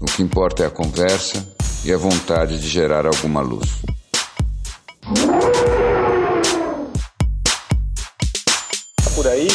[0.00, 1.44] O que importa é a conversa
[1.84, 3.82] e a vontade de gerar alguma luz.
[9.16, 9.48] Por aí?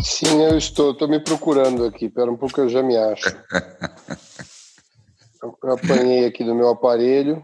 [0.00, 0.92] Sim, eu estou.
[0.92, 2.06] Estou me procurando aqui.
[2.06, 3.24] Espera um pouco, eu já me acho.
[5.42, 7.42] eu apanhei aqui do meu aparelho.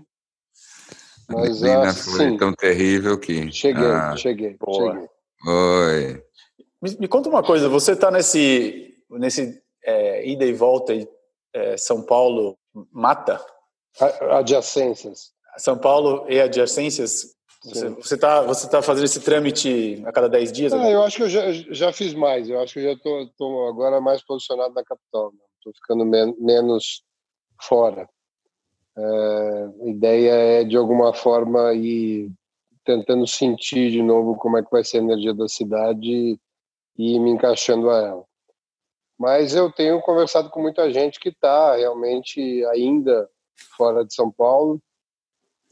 [1.28, 3.50] Mas a foi tão terrível que.
[3.50, 4.92] Cheguei, ah, cheguei, Boa.
[4.92, 5.08] cheguei.
[5.44, 6.22] Oi.
[6.80, 10.94] Me, me, conta uma coisa, você está nesse, nesse é, ida e volta
[11.56, 12.58] é, São Paulo
[12.92, 13.44] mata?
[14.30, 15.32] Adjacências.
[15.56, 17.34] São Paulo e adjacências?
[17.64, 20.72] Você está você tá fazendo esse trâmite a cada 10 dias?
[20.72, 22.48] Ah, eu acho que eu já, já fiz mais.
[22.48, 25.32] Eu acho que eu já estou agora mais posicionado na capital.
[25.58, 25.78] Estou né?
[25.80, 27.02] ficando men menos
[27.62, 28.06] fora.
[28.96, 32.30] É, a ideia é, de alguma forma, ir
[32.84, 36.38] tentando sentir de novo como é que vai ser a energia da cidade
[36.96, 38.24] e me encaixando a ela.
[39.18, 43.28] Mas eu tenho conversado com muita gente que está realmente ainda
[43.76, 44.80] fora de São Paulo,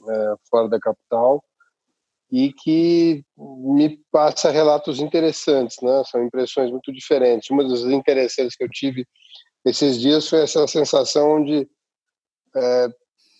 [0.08, 1.42] é, fora da capital,
[2.30, 6.02] e que me passa relatos interessantes, né?
[6.04, 7.50] São impressões muito diferentes.
[7.50, 9.06] Uma das interessantes que eu tive
[9.64, 11.68] esses dias foi essa sensação de
[12.56, 12.88] é,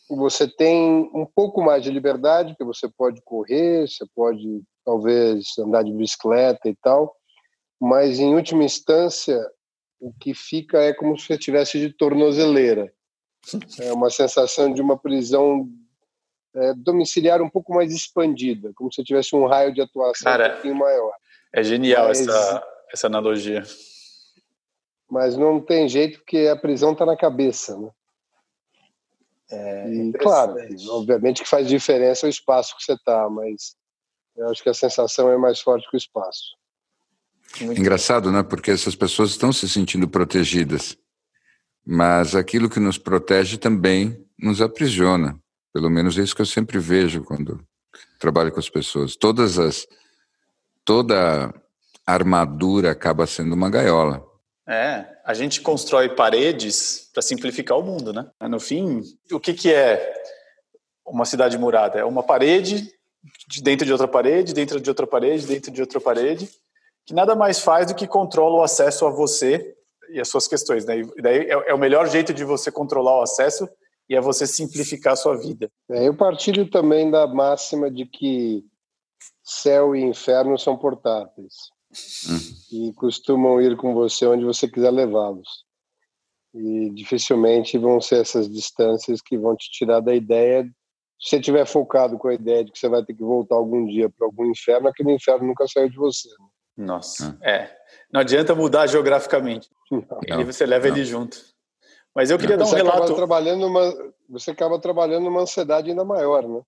[0.09, 5.83] você tem um pouco mais de liberdade, que você pode correr, você pode talvez andar
[5.83, 7.15] de bicicleta e tal,
[7.81, 9.39] mas em última instância
[10.05, 12.93] o que fica é como se você tivesse de tornozeleira.
[13.81, 15.69] É uma sensação de uma prisão
[16.55, 20.53] é, domiciliar um pouco mais expandida, como se tivesse um raio de atuação Cara, um
[20.53, 21.13] pouquinho maior.
[21.53, 23.63] É genial mas, essa, essa analogia.
[25.11, 27.91] Mas não tem jeito porque a prisão está na cabeça, né?
[29.51, 30.55] É, e, claro,
[30.89, 33.77] obviamente que faz diferença o espaço que você está, mas
[34.35, 36.57] eu acho que a sensação é mais forte que o espaço.
[37.61, 38.43] Muito Engraçado, né?
[38.43, 40.97] Porque essas pessoas estão se sentindo protegidas,
[41.87, 45.39] mas aquilo que nos protege também nos aprisiona.
[45.73, 47.61] Pelo menos é isso que eu sempre vejo quando
[48.19, 49.17] trabalho com as pessoas.
[49.17, 49.87] Todas as
[50.85, 51.53] toda
[52.07, 54.25] armadura acaba sendo uma gaiola.
[54.67, 58.31] É, a gente constrói paredes para simplificar o mundo, né?
[58.49, 60.15] No fim, o que, que é
[61.07, 61.99] uma cidade murada?
[61.99, 62.91] É uma parede
[63.63, 66.49] dentro de outra parede, dentro de outra parede, dentro de outra parede,
[67.07, 69.75] que nada mais faz do que controla o acesso a você
[70.11, 70.85] e as suas questões.
[70.85, 71.01] Né?
[71.01, 73.69] E daí é, é, o melhor jeito de você controlar o acesso
[74.09, 75.71] e é você simplificar a sua vida.
[75.91, 78.65] É, eu partilho também da máxima de que
[79.43, 81.55] céu e inferno são portáteis
[82.29, 82.39] hum.
[82.73, 85.65] e costumam ir com você onde você quiser levá-los.
[86.55, 90.65] E dificilmente vão ser essas distâncias que vão te tirar da ideia.
[91.19, 93.87] Se você estiver focado com a ideia de que você vai ter que voltar algum
[93.87, 96.29] dia para algum inferno, aquele inferno nunca saiu de você.
[96.29, 96.47] Né?
[96.77, 97.49] Nossa, ah.
[97.49, 97.71] é.
[98.13, 99.69] Não adianta mudar geograficamente.
[99.91, 100.97] Não, ele você leva não.
[100.97, 101.39] ele junto.
[102.15, 102.99] Mas eu queria dar um relato.
[102.99, 106.63] Acaba trabalhando uma, você acaba trabalhando uma ansiedade ainda maior, né?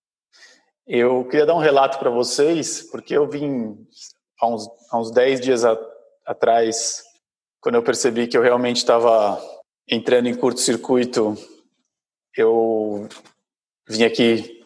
[0.87, 3.77] Eu queria dar um relato para vocês, porque eu vim
[4.41, 5.77] há uns, há uns 10 dias a,
[6.25, 7.03] atrás,
[7.61, 9.41] quando eu percebi que eu realmente estava
[9.89, 11.37] entrando em curto-circuito,
[12.37, 13.09] eu
[13.89, 14.65] vim aqui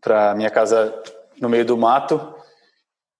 [0.00, 1.02] para minha casa
[1.40, 2.35] no meio do mato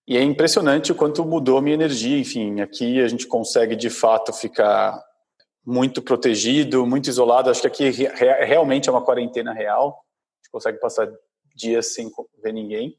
[0.08, 2.16] e é impressionante o quanto mudou a minha energia.
[2.16, 5.02] Enfim, aqui a gente consegue de fato ficar
[5.64, 7.50] muito protegido, muito isolado.
[7.50, 8.08] Acho que aqui
[8.47, 9.88] realmente é uma quarentena real.
[9.88, 11.12] A gente consegue passar
[11.56, 12.08] dias sem
[12.41, 12.97] ver ninguém.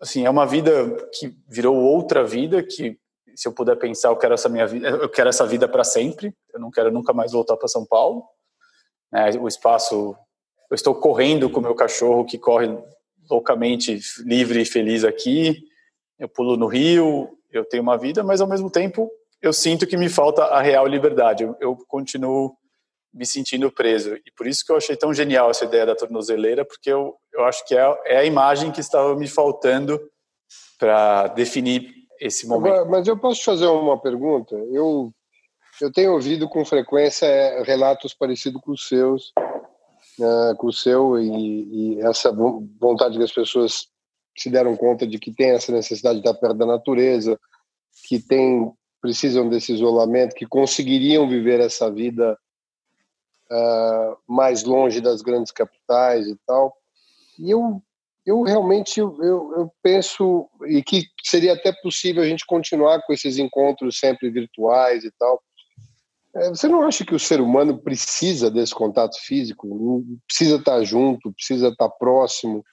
[0.00, 2.98] Assim, é uma vida que virou outra vida que
[3.36, 6.34] se eu puder pensar, eu quero essa minha vida, eu quero essa vida para sempre.
[6.54, 8.24] Eu não quero nunca mais voltar para São Paulo.
[9.12, 10.16] É, o espaço,
[10.70, 12.74] eu estou correndo com o meu cachorro que corre
[13.28, 15.73] loucamente livre e feliz aqui
[16.18, 19.96] eu pulo no rio, eu tenho uma vida, mas ao mesmo tempo eu sinto que
[19.96, 21.44] me falta a real liberdade.
[21.44, 22.56] Eu, eu continuo
[23.12, 24.16] me sentindo preso.
[24.16, 27.44] E por isso que eu achei tão genial essa ideia da tornozeleira, porque eu, eu
[27.44, 30.00] acho que é, é a imagem que estava me faltando
[30.78, 32.86] para definir esse momento.
[32.90, 34.56] Mas eu posso te fazer uma pergunta?
[34.72, 35.12] Eu,
[35.80, 39.32] eu tenho ouvido com frequência é, relatos parecidos com os seus,
[40.18, 43.86] uh, com o seu, e, e essa vontade que as pessoas
[44.36, 47.38] se deram conta de que tem essa necessidade de estar perto da natureza,
[48.08, 52.38] que tem precisam desse isolamento, que conseguiriam viver essa vida
[53.50, 56.74] uh, mais longe das grandes capitais e tal.
[57.38, 57.82] E eu,
[58.24, 63.36] eu realmente eu, eu penso e que seria até possível a gente continuar com esses
[63.36, 65.42] encontros sempre virtuais e tal.
[66.36, 69.68] É, você não acha que o ser humano precisa desse contato físico?
[70.26, 72.64] Precisa estar junto, precisa estar próximo?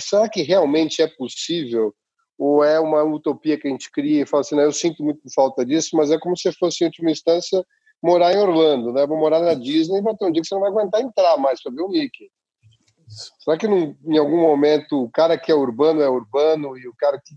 [0.00, 1.94] Será que realmente é possível?
[2.38, 5.20] Ou é uma utopia que a gente cria e fala assim, não, eu sinto muito
[5.32, 7.64] falta disso, mas é como se fosse, em última instância,
[8.02, 9.06] morar em Orlando, né?
[9.06, 11.36] Vou morar na Disney e vai ter um dia que você não vai aguentar entrar
[11.38, 12.30] mais para ver o Mickey.
[13.40, 16.94] Será que não, em algum momento o cara que é urbano é urbano e o
[16.94, 17.34] cara que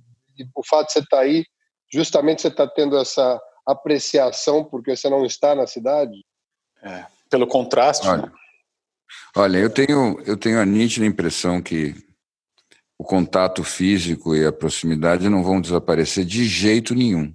[0.56, 1.46] o fato de você estar tá aí,
[1.92, 6.26] justamente você está tendo essa apreciação porque você não está na cidade?
[6.82, 8.08] É, pelo contraste.
[8.08, 8.32] Olha, né?
[9.36, 11.96] olha, eu tenho eu tenho a nítida impressão que
[13.00, 17.34] o contato físico e a proximidade não vão desaparecer de jeito nenhum.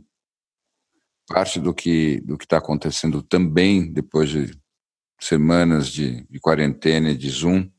[1.29, 4.59] Parte do que do que está acontecendo também depois de
[5.20, 7.70] semanas de, de quarentena e de Zoom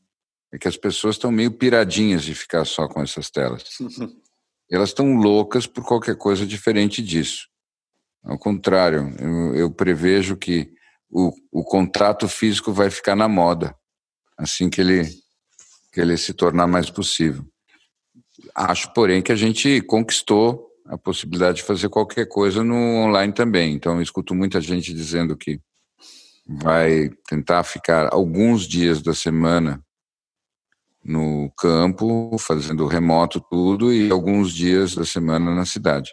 [0.52, 3.64] é que as pessoas estão meio piradinhas de ficar só com essas telas.
[4.70, 7.48] Elas estão loucas por qualquer coisa diferente disso.
[8.22, 10.72] Ao contrário, eu, eu prevejo que
[11.10, 13.76] o, o contato físico vai ficar na moda
[14.38, 15.04] assim que ele,
[15.92, 17.46] que ele se tornar mais possível.
[18.54, 23.74] Acho, porém, que a gente conquistou a possibilidade de fazer qualquer coisa no online também.
[23.74, 25.60] Então, eu escuto muita gente dizendo que
[26.46, 29.82] vai tentar ficar alguns dias da semana
[31.02, 36.10] no campo, fazendo remoto tudo, e alguns dias da semana na cidade.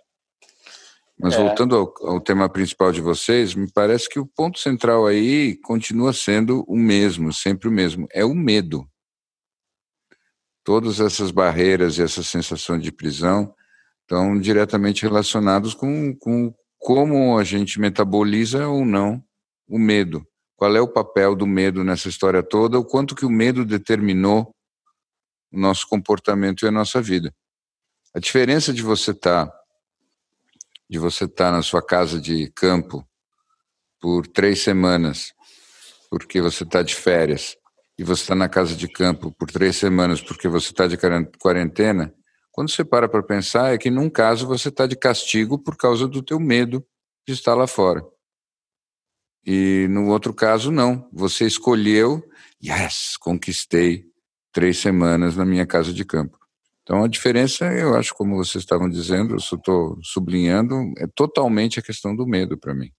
[1.17, 1.37] Mas é.
[1.37, 6.11] voltando ao, ao, tema principal de vocês, me parece que o ponto central aí continua
[6.11, 8.89] sendo o mesmo, sempre o mesmo, é o medo.
[10.63, 13.53] Todas essas barreiras e essa sensação de prisão
[14.01, 19.23] estão diretamente relacionados com, com como a gente metaboliza ou não
[19.67, 20.25] o medo.
[20.55, 24.53] Qual é o papel do medo nessa história toda, o quanto que o medo determinou
[25.51, 27.33] o nosso comportamento e a nossa vida.
[28.15, 29.59] A diferença de você estar tá,
[30.89, 33.07] de você estar tá na sua casa de campo
[33.99, 35.33] por três semanas,
[36.09, 37.55] porque você está de férias,
[38.01, 40.97] e você está na casa de campo por três semanas porque você está de
[41.37, 42.11] quarentena,
[42.51, 46.07] quando você para para pensar é que num caso você está de castigo por causa
[46.07, 46.83] do teu medo
[47.27, 48.03] de estar lá fora.
[49.45, 52.23] E no outro caso não, você escolheu,
[52.63, 54.05] yes, conquistei
[54.51, 56.39] três semanas na minha casa de campo.
[56.81, 61.83] Então a diferença, eu acho, como vocês estavam dizendo, eu estou sublinhando, é totalmente a
[61.83, 62.89] questão do medo para mim.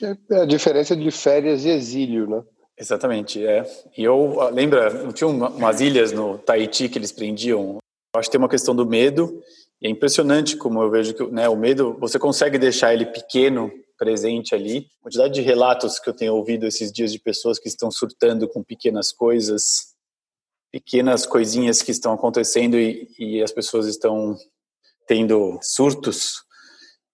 [0.00, 2.40] É, é a diferença de férias e exílio, né?
[2.78, 3.68] Exatamente, é.
[3.96, 7.78] E eu, ah, lembra, tinha umas ilhas no Tahiti que eles prendiam.
[8.14, 9.42] Eu acho que tem uma questão do medo,
[9.82, 13.70] e é impressionante como eu vejo que né, o medo, você consegue deixar ele pequeno,
[13.98, 14.86] presente ali.
[15.00, 18.48] A quantidade de relatos que eu tenho ouvido esses dias de pessoas que estão surtando
[18.48, 19.94] com pequenas coisas,
[20.70, 24.36] pequenas coisinhas que estão acontecendo e, e as pessoas estão
[25.06, 26.44] tendo surtos,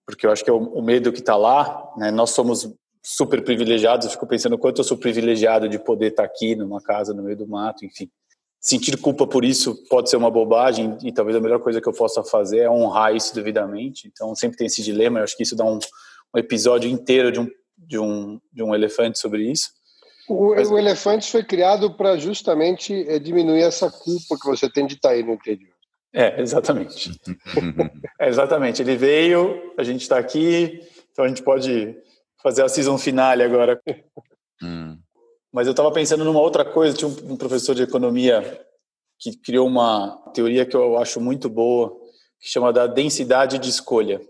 [0.07, 2.11] porque eu acho que é o, o medo que está lá, né?
[2.11, 2.71] Nós somos
[3.05, 6.81] super privilegiados, eu fico pensando o quanto eu sou privilegiado de poder estar aqui numa
[6.81, 8.09] casa no meio do mato, enfim.
[8.59, 11.93] Sentir culpa por isso pode ser uma bobagem e talvez a melhor coisa que eu
[11.93, 14.09] possa fazer é honrar isso devidamente.
[14.11, 15.79] Então sempre tem esse dilema, eu acho que isso dá um,
[16.35, 19.69] um episódio inteiro de um, de, um, de um elefante sobre isso.
[20.27, 20.71] O, Mas...
[20.71, 25.11] o Elefantes foi criado para justamente é, diminuir essa culpa que você tem de estar
[25.11, 25.75] tá aí no interior.
[26.11, 27.13] É, exatamente.
[28.19, 28.81] é, exatamente.
[28.81, 30.81] Ele veio, a gente está aqui,
[31.13, 31.95] então a gente pode
[32.45, 33.81] fazer a season finale agora.
[34.63, 34.99] Hum.
[35.51, 36.95] Mas eu estava pensando numa outra coisa.
[36.95, 38.61] Tinha um professor de economia
[39.19, 41.91] que criou uma teoria que eu acho muito boa,
[42.39, 44.21] que chama da densidade de escolha.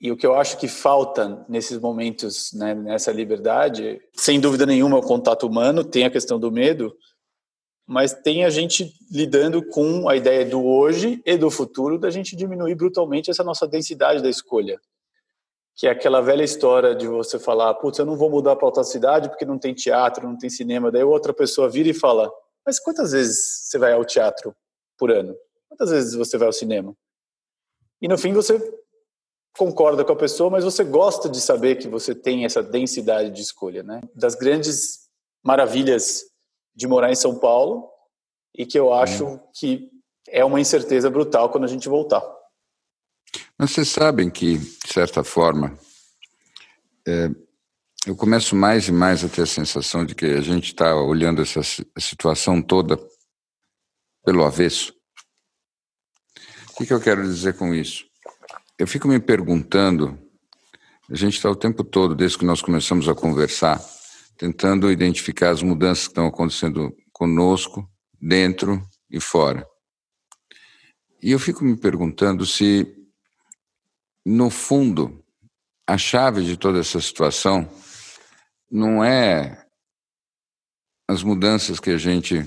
[0.00, 4.96] E o que eu acho que falta nesses momentos, né, nessa liberdade, sem dúvida nenhuma,
[4.96, 6.94] é o contato humano, tem a questão do medo,
[7.86, 12.36] mas tem a gente lidando com a ideia do hoje e do futuro, da gente
[12.36, 14.78] diminuir brutalmente essa nossa densidade da escolha.
[15.76, 18.82] Que é aquela velha história de você falar, putz, eu não vou mudar para outra
[18.82, 20.90] cidade porque não tem teatro, não tem cinema.
[20.90, 22.32] Daí outra pessoa vira e fala,
[22.64, 24.54] mas quantas vezes você vai ao teatro
[24.98, 25.36] por ano?
[25.68, 26.96] Quantas vezes você vai ao cinema?
[28.00, 28.58] E no fim você
[29.56, 33.42] concorda com a pessoa, mas você gosta de saber que você tem essa densidade de
[33.42, 34.02] escolha, né?
[34.14, 35.08] Das grandes
[35.42, 36.24] maravilhas
[36.74, 37.88] de morar em São Paulo
[38.54, 39.90] e que eu acho que
[40.28, 42.22] é uma incerteza brutal quando a gente voltar.
[43.58, 45.78] Mas vocês sabem que, de certa forma,
[47.06, 47.30] é,
[48.06, 51.42] eu começo mais e mais a ter a sensação de que a gente está olhando
[51.42, 51.60] essa
[51.98, 52.98] situação toda
[54.24, 54.94] pelo avesso.
[56.70, 58.04] O que, que eu quero dizer com isso?
[58.78, 60.18] Eu fico me perguntando,
[61.10, 63.82] a gente está o tempo todo, desde que nós começamos a conversar,
[64.36, 67.88] tentando identificar as mudanças que estão acontecendo conosco,
[68.20, 69.66] dentro e fora.
[71.22, 72.86] E eu fico me perguntando se,
[74.28, 75.24] no fundo,
[75.86, 77.70] a chave de toda essa situação
[78.68, 79.64] não é
[81.08, 82.44] as mudanças que a gente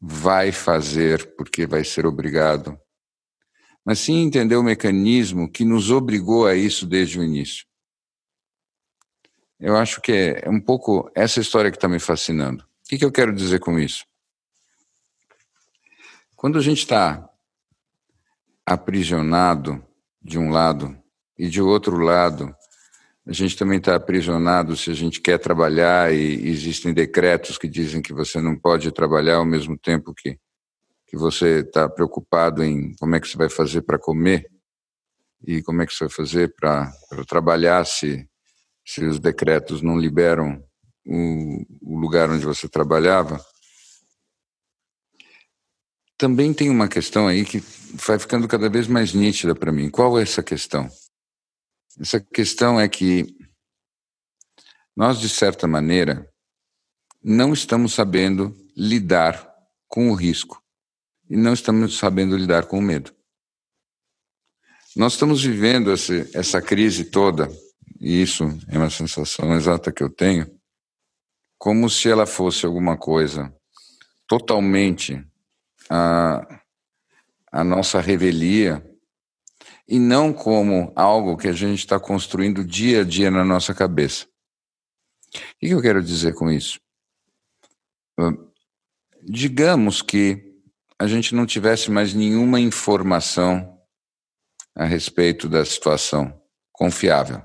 [0.00, 2.80] vai fazer porque vai ser obrigado,
[3.84, 7.66] mas sim entender o mecanismo que nos obrigou a isso desde o início.
[9.60, 12.64] Eu acho que é um pouco essa história que está me fascinando.
[12.64, 14.06] O que, que eu quero dizer com isso?
[16.34, 17.28] Quando a gente está
[18.64, 19.86] aprisionado
[20.22, 21.01] de um lado
[21.42, 22.54] e de outro lado
[23.26, 28.00] a gente também está aprisionado se a gente quer trabalhar e existem decretos que dizem
[28.00, 30.38] que você não pode trabalhar ao mesmo tempo que,
[31.04, 34.48] que você está preocupado em como é que você vai fazer para comer
[35.44, 36.92] e como é que você vai fazer para
[37.28, 38.24] trabalhar se,
[38.86, 40.62] se os decretos não liberam
[41.04, 43.44] o, o lugar onde você trabalhava.
[46.16, 47.60] Também tem uma questão aí que
[47.94, 49.90] vai ficando cada vez mais nítida para mim.
[49.90, 50.88] Qual é essa questão?
[52.00, 53.26] Essa questão é que
[54.96, 56.28] nós, de certa maneira,
[57.22, 59.50] não estamos sabendo lidar
[59.88, 60.62] com o risco
[61.28, 63.14] e não estamos sabendo lidar com o medo.
[64.94, 67.48] Nós estamos vivendo essa, essa crise toda,
[68.00, 70.46] e isso é uma sensação exata que eu tenho,
[71.58, 73.54] como se ela fosse alguma coisa
[74.26, 75.24] totalmente
[75.88, 76.60] a,
[77.50, 78.84] a nossa revelia
[79.92, 84.24] e não como algo que a gente está construindo dia a dia na nossa cabeça.
[84.24, 86.80] O que eu quero dizer com isso?
[89.22, 90.58] Digamos que
[90.98, 93.78] a gente não tivesse mais nenhuma informação
[94.74, 96.40] a respeito da situação
[96.72, 97.42] confiável.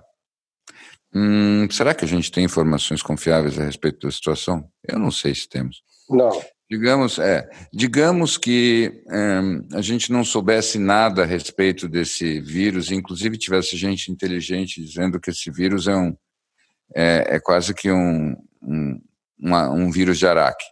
[1.14, 4.72] Hum, será que a gente tem informações confiáveis a respeito da situação?
[4.88, 5.84] Eu não sei se temos.
[6.10, 6.42] Não.
[6.70, 13.38] Digamos, é, digamos que é, a gente não soubesse nada a respeito desse vírus, inclusive
[13.38, 16.14] tivesse gente inteligente dizendo que esse vírus é um
[16.96, 19.02] é, é quase que um, um,
[19.40, 20.66] uma, um vírus de araque.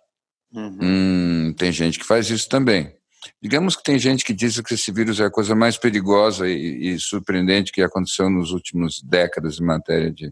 [0.54, 0.78] Uhum.
[0.82, 2.94] Hum, tem gente que faz isso também.
[3.42, 6.94] Digamos que tem gente que diz que esse vírus é a coisa mais perigosa e,
[6.94, 10.32] e surpreendente que aconteceu nos últimos décadas em matéria de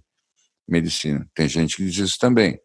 [0.67, 1.27] medicina.
[1.33, 2.59] Tem gente que diz isso também.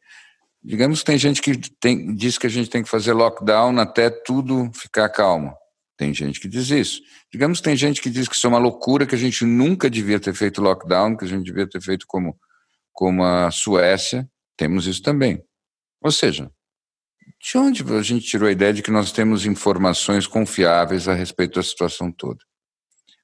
[0.62, 4.10] Digamos que tem gente que tem, diz que a gente tem que fazer lockdown até
[4.10, 5.54] tudo ficar calmo.
[5.96, 7.00] Tem gente que diz isso.
[7.32, 9.90] Digamos que tem gente que diz que isso é uma loucura, que a gente nunca
[9.90, 12.38] devia ter feito lockdown, que a gente devia ter feito como,
[12.92, 14.28] como a Suécia.
[14.56, 15.42] Temos isso também.
[16.00, 16.50] Ou seja,
[17.40, 21.54] de onde a gente tirou a ideia de que nós temos informações confiáveis a respeito
[21.54, 22.44] da situação toda?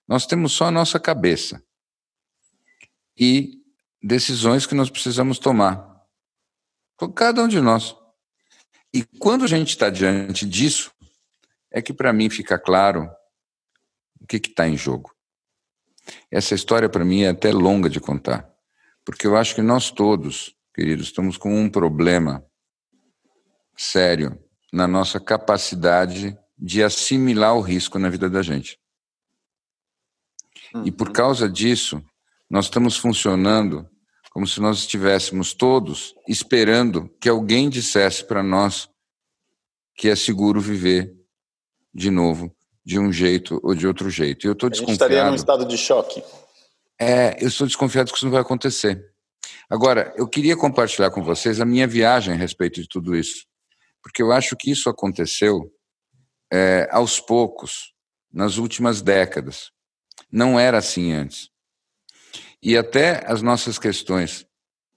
[0.06, 1.62] Nós temos só a nossa cabeça
[3.16, 3.52] e
[4.02, 5.93] decisões que nós precisamos tomar.
[7.14, 7.96] Cada um de nós.
[8.92, 10.92] E quando a gente está diante disso,
[11.70, 13.10] é que para mim fica claro
[14.20, 15.12] o que está em jogo.
[16.30, 18.48] Essa história para mim é até longa de contar,
[19.04, 22.44] porque eu acho que nós todos, queridos, estamos com um problema
[23.76, 24.38] sério
[24.72, 28.78] na nossa capacidade de assimilar o risco na vida da gente.
[30.84, 31.12] E por uhum.
[31.12, 32.02] causa disso,
[32.48, 33.88] nós estamos funcionando
[34.34, 38.90] como se nós estivéssemos todos esperando que alguém dissesse para nós
[39.94, 41.14] que é seguro viver
[41.94, 42.52] de novo
[42.84, 44.44] de um jeito ou de outro jeito.
[44.44, 45.12] E eu estou desconfiado.
[45.12, 46.20] estaria num estado de choque.
[47.00, 49.08] É, eu estou desconfiado que isso não vai acontecer.
[49.70, 53.46] Agora, eu queria compartilhar com vocês a minha viagem a respeito de tudo isso,
[54.02, 55.72] porque eu acho que isso aconteceu
[56.52, 57.94] é, aos poucos,
[58.32, 59.70] nas últimas décadas.
[60.30, 61.53] Não era assim antes.
[62.64, 64.47] E até as nossas questões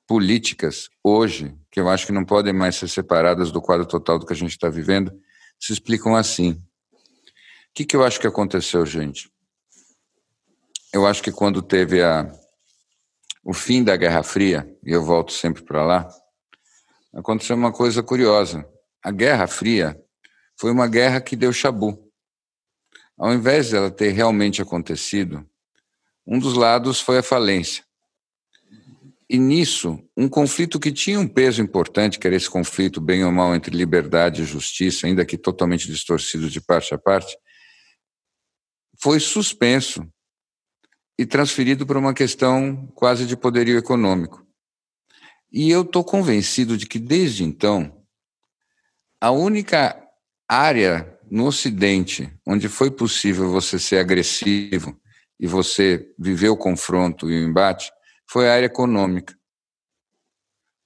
[0.08, 4.26] políticas hoje, que eu acho que não podem mais ser separadas do quadro total do
[4.26, 5.12] que a gente está vivendo,
[5.60, 6.52] se explicam assim.
[6.52, 6.62] O
[7.76, 9.30] que, que eu acho que aconteceu, gente?
[10.94, 12.32] Eu acho que quando teve a,
[13.44, 16.08] o fim da Guerra Fria, e eu volto sempre para lá,
[17.14, 18.66] aconteceu uma coisa curiosa.
[19.04, 20.02] A Guerra Fria
[20.56, 22.10] foi uma guerra que deu chabu.
[23.18, 25.46] Ao invés dela ter realmente acontecido,
[26.28, 27.86] um dos lados foi a falência.
[29.30, 33.32] E nisso, um conflito que tinha um peso importante, que era esse conflito bem ou
[33.32, 37.38] mal entre liberdade e justiça, ainda que totalmente distorcido de parte a parte,
[39.02, 40.06] foi suspenso
[41.20, 44.46] e transferido para uma questão quase de poderio econômico.
[45.52, 48.02] E eu estou convencido de que, desde então,
[49.20, 49.98] a única
[50.48, 54.98] área no Ocidente onde foi possível você ser agressivo
[55.40, 57.92] e você viveu o confronto e o embate
[58.30, 59.36] foi a área econômica.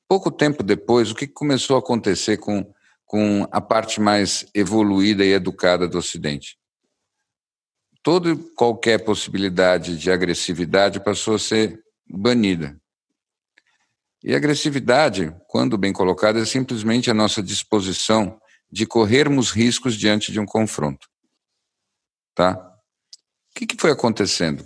[0.07, 2.73] pouco tempo depois, o que começou a acontecer com,
[3.05, 6.59] com a parte mais evoluída e educada do Ocidente?
[8.03, 12.77] Toda qualquer possibilidade de agressividade passou a ser banida.
[14.23, 18.39] E agressividade, quando bem colocada, é simplesmente a nossa disposição
[18.71, 21.07] de corrermos riscos diante de um confronto.
[22.35, 22.70] Tá?
[23.51, 24.65] O que, que foi acontecendo?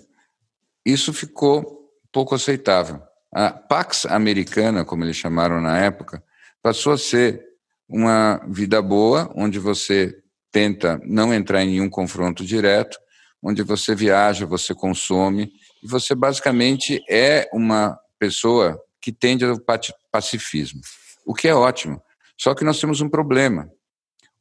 [0.85, 3.01] Isso ficou pouco aceitável.
[3.33, 6.23] A Pax Americana, como eles chamaram na época,
[6.61, 7.43] passou a ser
[7.89, 10.15] uma vida boa, onde você
[10.51, 12.97] tenta não entrar em nenhum confronto direto,
[13.43, 15.51] onde você viaja, você consome,
[15.83, 19.59] e você basicamente é uma pessoa que tende ao
[20.11, 20.81] pacifismo,
[21.25, 22.01] o que é ótimo.
[22.37, 23.69] Só que nós temos um problema.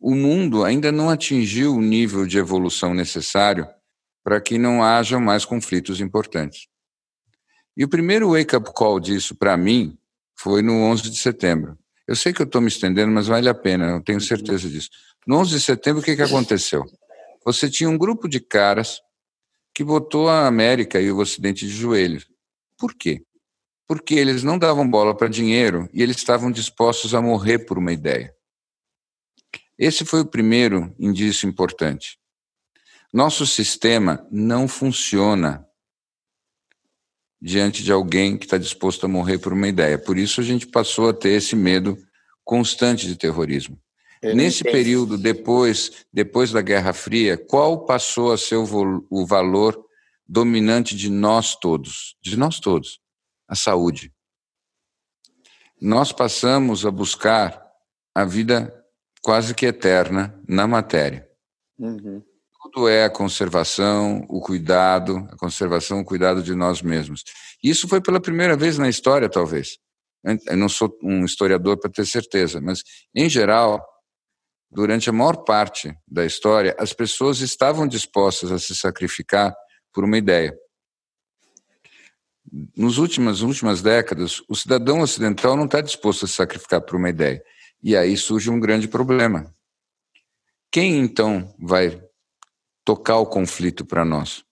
[0.01, 3.67] O mundo ainda não atingiu o nível de evolução necessário
[4.25, 6.67] para que não hajam mais conflitos importantes.
[7.77, 9.99] E o primeiro wake-up call disso para mim
[10.35, 11.79] foi no 11 de setembro.
[12.09, 14.89] Eu sei que eu estou me estendendo, mas vale a pena, eu tenho certeza disso.
[15.27, 16.85] No 11 de setembro, o que, que aconteceu?
[17.45, 19.01] Você tinha um grupo de caras
[19.75, 22.27] que botou a América e o Ocidente de joelhos.
[22.79, 23.23] Por quê?
[23.87, 27.93] Porque eles não davam bola para dinheiro e eles estavam dispostos a morrer por uma
[27.93, 28.35] ideia.
[29.79, 32.19] Esse foi o primeiro indício importante.
[33.15, 35.65] Nosso sistema não funciona
[37.41, 39.97] diante de alguém que está disposto a morrer por uma ideia.
[39.97, 41.97] Por isso a gente passou a ter esse medo
[42.43, 43.81] constante de terrorismo.
[44.21, 49.81] Eu Nesse período, depois, depois da Guerra Fria, qual passou a ser o, o valor
[50.27, 52.17] dominante de nós todos?
[52.21, 52.99] De nós todos?
[53.47, 54.13] A saúde.
[55.81, 57.65] Nós passamos a buscar
[58.13, 58.75] a vida
[59.23, 61.31] quase que eterna na matéria.
[61.79, 62.21] Uhum
[62.75, 67.23] tudo é a conservação, o cuidado, a conservação, o cuidado de nós mesmos.
[67.63, 69.79] Isso foi pela primeira vez na história, talvez.
[70.25, 72.83] Eu não sou um historiador para ter certeza, mas,
[73.15, 73.81] em geral,
[74.71, 79.55] durante a maior parte da história, as pessoas estavam dispostas a se sacrificar
[79.93, 80.53] por uma ideia.
[82.77, 87.09] Nos últimas últimas décadas, o cidadão ocidental não está disposto a se sacrificar por uma
[87.09, 87.41] ideia.
[87.83, 89.55] E aí surge um grande problema.
[90.73, 92.03] Quem então vai
[92.85, 94.45] tocar o conflito para nós.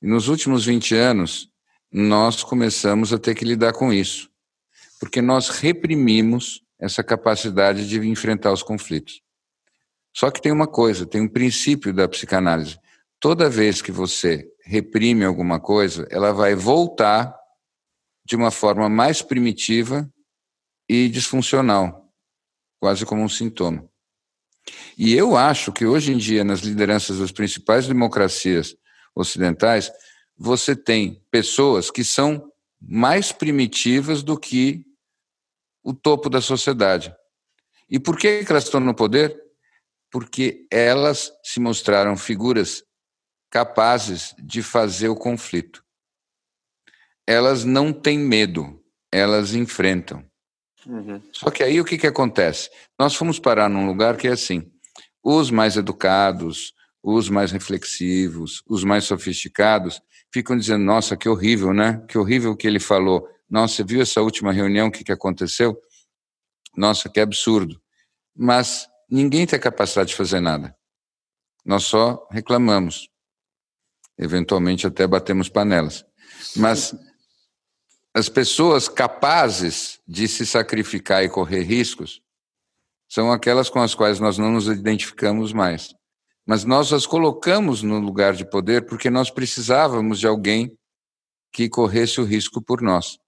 [0.00, 1.48] E nos últimos 20 anos,
[1.90, 4.30] nós começamos a ter que lidar com isso,
[4.98, 9.22] porque nós reprimimos essa capacidade de enfrentar os conflitos.
[10.14, 12.78] Só que tem uma coisa, tem um princípio da psicanálise.
[13.20, 17.34] Toda vez que você reprime alguma coisa, ela vai voltar
[18.24, 20.10] de uma forma mais primitiva
[20.88, 22.12] e disfuncional,
[22.80, 23.88] quase como um sintoma.
[24.96, 28.76] E eu acho que hoje em dia, nas lideranças das principais democracias
[29.14, 29.90] ocidentais,
[30.36, 32.50] você tem pessoas que são
[32.80, 34.84] mais primitivas do que
[35.82, 37.14] o topo da sociedade.
[37.88, 39.40] E por que elas estão no poder?
[40.10, 42.84] Porque elas se mostraram figuras
[43.50, 45.84] capazes de fazer o conflito.
[47.26, 50.24] Elas não têm medo, elas enfrentam.
[50.86, 51.22] Uhum.
[51.32, 52.70] Só que aí o que, que acontece?
[52.98, 54.72] Nós fomos parar num lugar que é assim:
[55.22, 60.00] os mais educados, os mais reflexivos, os mais sofisticados
[60.32, 62.04] ficam dizendo: nossa, que horrível, né?
[62.08, 63.28] Que horrível que ele falou.
[63.48, 65.78] Nossa, você viu essa última reunião, o que, que aconteceu?
[66.76, 67.80] Nossa, que absurdo.
[68.34, 70.74] Mas ninguém tem capacidade de fazer nada.
[71.64, 73.08] Nós só reclamamos.
[74.18, 76.04] Eventualmente até batemos panelas.
[76.56, 76.94] Mas
[78.14, 82.22] as pessoas capazes de se sacrificar e correr riscos
[83.12, 85.94] são aquelas com as quais nós não nos identificamos mais.
[86.46, 90.74] Mas nós as colocamos no lugar de poder porque nós precisávamos de alguém
[91.52, 93.18] que corresse o risco por nós.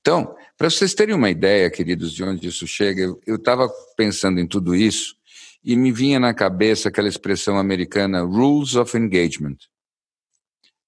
[0.00, 4.46] Então, para vocês terem uma ideia, queridos, de onde isso chega, eu estava pensando em
[4.46, 5.16] tudo isso
[5.64, 9.56] e me vinha na cabeça aquela expressão americana rules of engagement,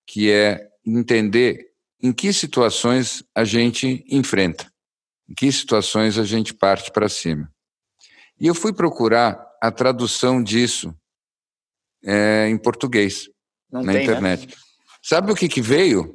[0.06, 4.72] que é entender em que situações a gente enfrenta,
[5.28, 7.50] em que situações a gente parte para cima.
[8.38, 10.94] E eu fui procurar a tradução disso
[12.04, 13.30] é, em português,
[13.70, 14.04] Não na tem, né?
[14.04, 14.48] internet.
[14.48, 14.54] Né?
[15.02, 16.14] Sabe o que, que veio?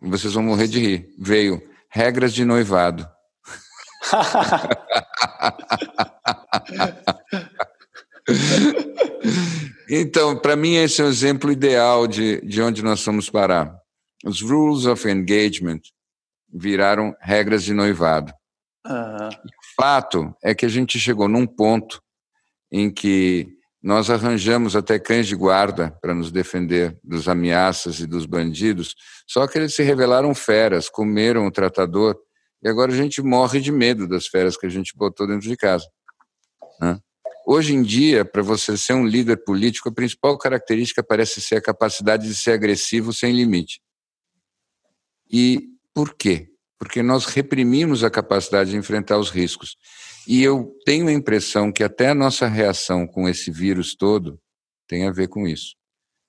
[0.00, 1.08] Vocês vão morrer de rir.
[1.18, 3.08] Veio regras de noivado.
[9.88, 13.74] então, para mim, esse é o exemplo ideal de, de onde nós vamos parar.
[14.24, 15.80] Os rules of engagement
[16.52, 18.32] viraram regras de noivado.
[18.86, 19.30] Uhum.
[19.76, 22.02] Fato é que a gente chegou num ponto
[22.70, 28.24] em que Nós arranjamos até cães de guarda para nos defender dos ameaças e dos
[28.24, 28.94] bandidos,
[29.28, 32.18] só que eles se revelaram feras, comeram o tratador,
[32.62, 35.54] e agora a gente morre de medo das feras que a gente botou dentro de
[35.54, 35.84] casa.
[36.80, 36.98] Né?
[37.46, 41.62] Hoje em dia, para você ser um líder político, a principal característica parece ser a
[41.62, 43.82] capacidade de ser agressivo sem limite.
[45.30, 46.53] E por quê?
[46.84, 49.74] Porque nós reprimimos a capacidade de enfrentar os riscos.
[50.28, 54.38] E eu tenho a impressão que até a nossa reação com esse vírus todo
[54.86, 55.76] tem a ver com isso.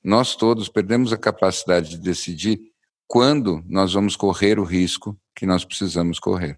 [0.01, 2.57] Nós todos perdemos a capacidade de decidir
[3.05, 6.57] quando nós vamos correr o risco que nós precisamos correr.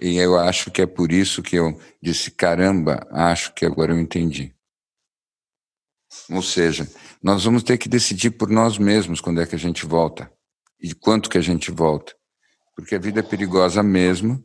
[0.00, 4.00] E eu acho que é por isso que eu disse: caramba, acho que agora eu
[4.00, 4.54] entendi.
[6.30, 6.90] Ou seja,
[7.22, 10.32] nós vamos ter que decidir por nós mesmos quando é que a gente volta
[10.80, 12.14] e quanto que a gente volta.
[12.76, 14.44] Porque a vida é perigosa mesmo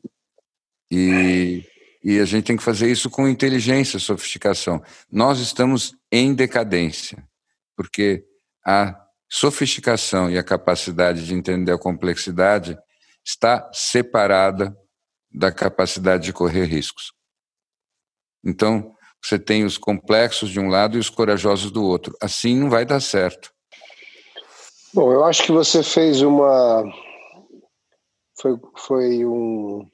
[0.91, 1.63] e,
[2.03, 4.81] e a gente tem que fazer isso com inteligência, sofisticação.
[5.11, 7.27] Nós estamos em decadência,
[7.75, 8.23] porque
[8.65, 8.95] a
[9.29, 12.77] sofisticação e a capacidade de entender a complexidade
[13.25, 14.75] está separada
[15.31, 17.13] da capacidade de correr riscos.
[18.43, 22.15] Então, você tem os complexos de um lado e os corajosos do outro.
[22.21, 23.53] Assim não vai dar certo.
[24.93, 26.83] Bom, eu acho que você fez uma.
[28.39, 29.87] Foi, foi um.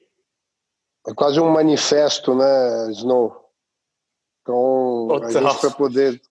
[1.07, 3.35] É quase um manifesto, né, Snow?
[4.41, 5.27] Então, Total.
[5.27, 6.21] a gente para poder.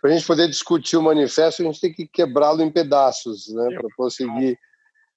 [0.00, 3.68] Para a gente poder discutir o manifesto, a gente tem que quebrá-lo em pedaços, né,
[3.74, 4.56] para conseguir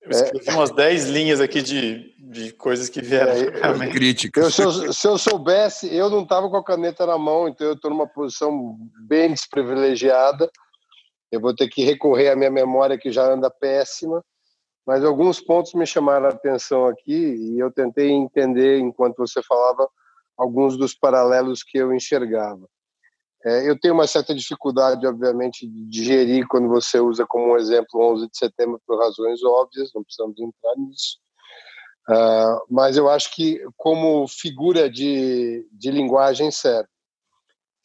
[0.01, 3.33] eu escrevi é, umas 10 linhas aqui de, de coisas que vieram.
[3.33, 4.53] É, críticas.
[4.53, 7.73] se, eu, se eu soubesse, eu não estava com a caneta na mão, então eu
[7.73, 10.49] estou numa posição bem desprivilegiada.
[11.31, 14.23] Eu vou ter que recorrer à minha memória, que já anda péssima.
[14.85, 19.87] Mas alguns pontos me chamaram a atenção aqui e eu tentei entender, enquanto você falava,
[20.37, 22.67] alguns dos paralelos que eu enxergava.
[23.43, 28.29] É, eu tenho uma certa dificuldade, obviamente, de digerir quando você usa como exemplo 11
[28.29, 31.17] de setembro por razões óbvias, não precisamos entrar nisso.
[32.09, 36.89] Uh, mas eu acho que como figura de, de linguagem serve.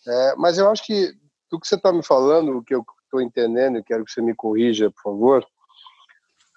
[0.07, 1.13] É, mas eu acho que
[1.51, 4.21] do que você está me falando, o que eu estou entendendo, e quero que você
[4.21, 5.47] me corrija, por favor,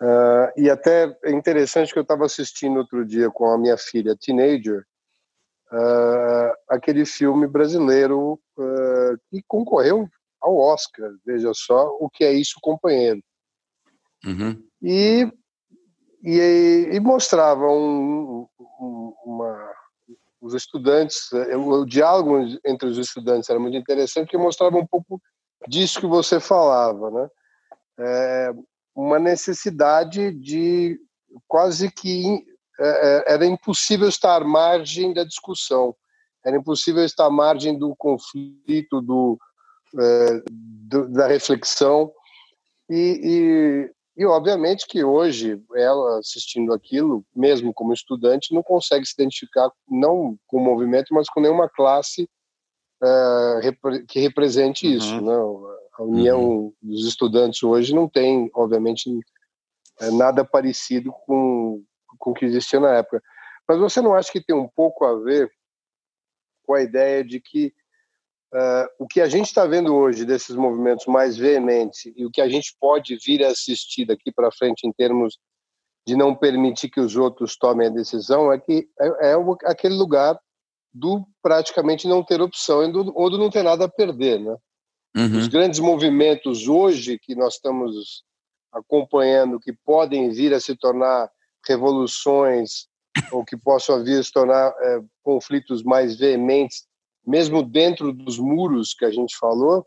[0.01, 4.17] uh, e até é interessante que eu estava assistindo outro dia com a minha filha,
[4.19, 4.85] teenager,
[5.71, 10.07] uh, aquele filme brasileiro uh, que concorreu
[10.41, 11.11] ao Oscar.
[11.25, 13.21] Veja só o que é isso, companheiro.
[14.25, 14.61] Uhum.
[14.81, 15.31] E,
[16.23, 19.71] e, e, mostrava um, um, uma,
[20.41, 25.21] os estudantes, o, o, diálogo entre os estudantes era muito interessante, porque mostrava um pouco
[25.67, 27.29] disso que você falava, né?
[27.99, 28.53] É,
[28.95, 30.99] uma necessidade de
[31.47, 32.45] quase que
[32.79, 32.87] é,
[33.29, 35.95] é, era impossível estar à margem da discussão,
[36.45, 39.37] era impossível estar à margem do conflito, do,
[39.97, 42.11] é, do da reflexão.
[42.89, 49.13] E, e, e, obviamente que hoje, ela assistindo aquilo, mesmo como estudante, não consegue se
[49.13, 52.27] identificar, não com o movimento, mas com nenhuma classe
[54.07, 54.93] que represente uhum.
[54.93, 55.21] isso.
[55.21, 55.33] Né?
[55.97, 56.73] A união uhum.
[56.81, 59.09] dos estudantes hoje não tem, obviamente,
[60.13, 61.83] nada parecido com,
[62.17, 63.21] com o que existia na época.
[63.67, 65.51] Mas você não acha que tem um pouco a ver
[66.65, 67.73] com a ideia de que
[68.53, 72.41] uh, o que a gente está vendo hoje desses movimentos mais veementes e o que
[72.41, 75.37] a gente pode vir a assistir daqui para frente em termos
[76.07, 79.35] de não permitir que os outros tomem a decisão é que é, é
[79.65, 80.39] aquele lugar
[80.93, 82.79] do praticamente não ter opção
[83.13, 84.55] ou do não ter nada a perder, né?
[85.15, 85.37] Uhum.
[85.37, 88.23] Os grandes movimentos hoje que nós estamos
[88.71, 91.29] acompanhando, que podem vir a se tornar
[91.67, 92.87] revoluções
[93.31, 96.85] ou que possam vir a se tornar é, conflitos mais veementes,
[97.25, 99.85] mesmo dentro dos muros que a gente falou,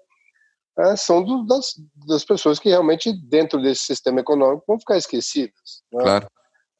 [0.79, 1.75] é, são do, das,
[2.07, 5.83] das pessoas que realmente, dentro desse sistema econômico, vão ficar esquecidas.
[5.93, 6.03] Né?
[6.03, 6.27] Claro,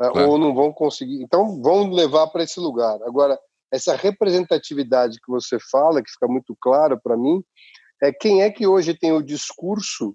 [0.01, 0.31] é, claro.
[0.31, 1.23] Ou não vão conseguir.
[1.23, 3.01] Então, vão levar para esse lugar.
[3.03, 3.39] Agora,
[3.73, 7.43] essa representatividade que você fala, que fica muito claro para mim,
[8.03, 10.15] é quem é que hoje tem o discurso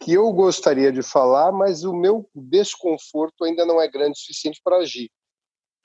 [0.00, 4.60] que eu gostaria de falar, mas o meu desconforto ainda não é grande o suficiente
[4.62, 5.10] para agir.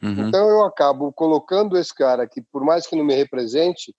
[0.01, 0.27] Uhum.
[0.27, 3.93] Então eu acabo colocando esse cara que, por mais que não me represente,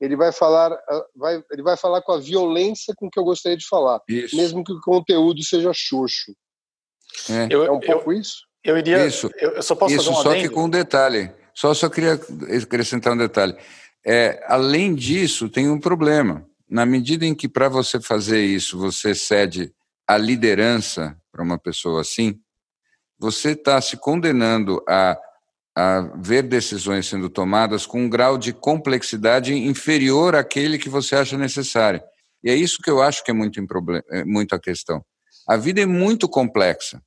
[0.00, 3.56] ele vai falar, ah, vai, ele vai falar com a violência com que eu gostaria
[3.56, 4.36] de falar, isso.
[4.36, 6.34] mesmo que o conteúdo seja xoxo.
[7.28, 8.46] É, eu, é um pouco eu, isso.
[8.64, 9.06] Eu iria.
[9.06, 9.28] Isso.
[9.36, 10.48] Eu, só posso isso, fazer um só adendo?
[10.48, 11.32] que com um detalhe.
[11.54, 12.20] Só só queria
[12.62, 13.56] acrescentar um detalhe.
[14.04, 19.14] É, além disso, tem um problema na medida em que para você fazer isso você
[19.14, 19.72] cede
[20.08, 22.40] a liderança para uma pessoa assim,
[23.18, 25.18] você está se condenando a
[25.74, 31.36] a ver decisões sendo tomadas com um grau de complexidade inferior àquele que você acha
[31.38, 32.02] necessário.
[32.44, 33.58] E é isso que eu acho que é muito,
[34.10, 35.02] é muito a questão.
[35.48, 37.02] A vida é muito complexa.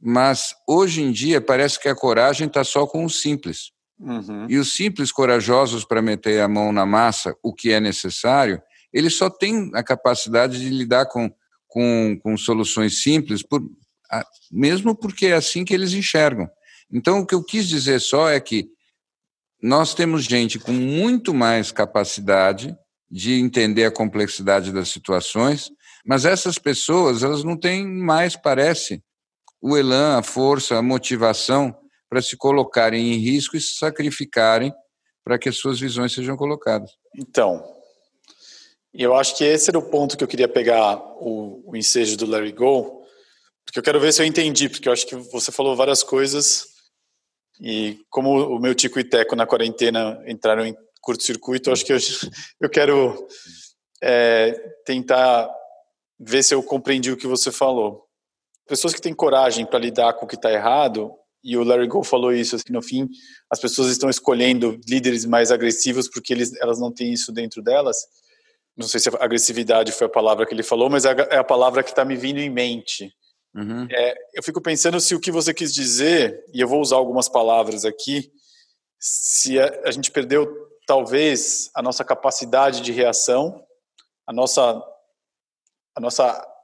[0.00, 3.70] Mas hoje em dia parece que a coragem está só com o simples.
[3.98, 4.46] Uhum.
[4.48, 8.60] E os simples corajosos para meter a mão na massa, o que é necessário,
[8.92, 11.30] eles só têm a capacidade de lidar com,
[11.66, 13.62] com, com soluções simples, por,
[14.50, 16.48] mesmo porque é assim que eles enxergam.
[16.92, 18.68] Então, o que eu quis dizer só é que
[19.62, 22.76] nós temos gente com muito mais capacidade
[23.10, 25.70] de entender a complexidade das situações,
[26.04, 29.02] mas essas pessoas, elas não têm mais, parece,
[29.60, 31.76] o elan, a força, a motivação
[32.08, 34.72] para se colocarem em risco e se sacrificarem
[35.24, 36.92] para que as suas visões sejam colocadas.
[37.16, 37.64] Então,
[38.94, 42.26] eu acho que esse era o ponto que eu queria pegar o, o ensejo do
[42.26, 43.04] Larry Go,
[43.64, 46.68] porque eu quero ver se eu entendi, porque eu acho que você falou várias coisas
[47.60, 51.98] e como o meu Tico e Teco na quarentena entraram em curto-circuito, acho que eu,
[52.60, 53.26] eu quero
[54.02, 54.52] é,
[54.84, 55.50] tentar
[56.18, 58.05] ver se eu compreendi o que você falou.
[58.66, 62.02] Pessoas que têm coragem para lidar com o que está errado, e o Larry Go
[62.02, 63.08] falou isso, assim, no fim,
[63.48, 67.96] as pessoas estão escolhendo líderes mais agressivos porque eles, elas não têm isso dentro delas.
[68.76, 71.84] Não sei se agressividade foi a palavra que ele falou, mas é a é palavra
[71.84, 73.14] que está me vindo em mente.
[73.54, 73.86] Uhum.
[73.90, 77.28] É, eu fico pensando se o que você quis dizer, e eu vou usar algumas
[77.28, 78.30] palavras aqui,
[78.98, 80.46] se a, a gente perdeu
[80.84, 83.64] talvez a nossa capacidade de reação,
[84.26, 84.82] a nossa,
[85.94, 86.55] a nossa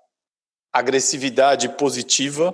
[0.73, 2.53] agressividade positiva,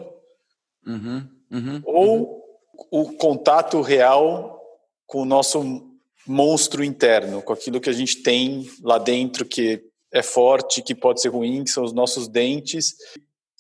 [0.87, 2.43] uhum, uhum, ou uhum.
[2.91, 4.61] o contato real
[5.07, 5.87] com o nosso
[6.27, 11.21] monstro interno, com aquilo que a gente tem lá dentro que é forte, que pode
[11.21, 12.95] ser ruim, que são os nossos dentes.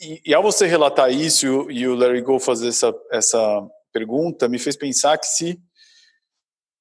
[0.00, 4.58] E, e ao você relatar isso e o Larry Go fazer essa, essa pergunta, me
[4.58, 5.58] fez pensar que se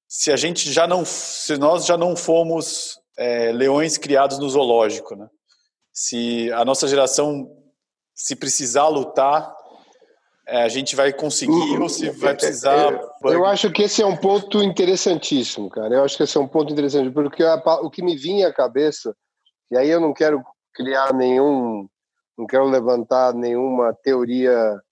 [0.08, 5.14] se a gente já não, se nós já não fomos é, leões criados no zoológico,
[5.14, 5.28] né?
[5.92, 7.50] Se a nossa geração,
[8.18, 9.54] se precisar lutar,
[10.44, 12.92] é, a gente vai conseguir ou se vai precisar.
[13.22, 15.94] Eu, eu acho que esse é um ponto interessantíssimo, cara.
[15.94, 18.52] Eu acho que esse é um ponto interessante porque a, o que me vinha à
[18.52, 19.16] cabeça
[19.70, 20.42] e aí eu não quero
[20.74, 21.88] criar nenhum,
[22.36, 24.82] não quero levantar nenhuma teoria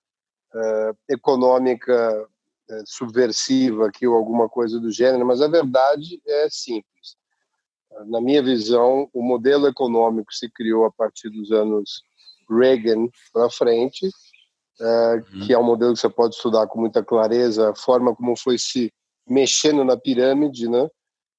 [0.54, 2.28] uh, econômica
[2.70, 7.16] é, subversiva aqui ou alguma coisa do gênero, mas a verdade é simples.
[8.06, 12.02] Na minha visão, o modelo econômico se criou a partir dos anos
[12.48, 14.08] Reagan para frente,
[14.80, 15.46] é, uhum.
[15.46, 18.58] que é um modelo que você pode estudar com muita clareza, a forma como foi
[18.58, 18.92] se
[19.28, 20.88] mexendo na pirâmide, né?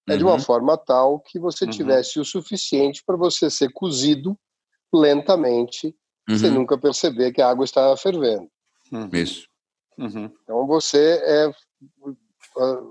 [0.07, 0.17] É uhum.
[0.17, 0.39] de uma uhum.
[0.39, 1.71] forma tal que você uhum.
[1.71, 4.37] tivesse o suficiente para você ser cozido
[4.93, 5.95] lentamente,
[6.37, 6.59] sem uhum.
[6.59, 8.49] nunca perceber que a água estava fervendo.
[9.13, 9.47] Isso.
[9.97, 10.31] Uhum.
[10.43, 11.51] Então você é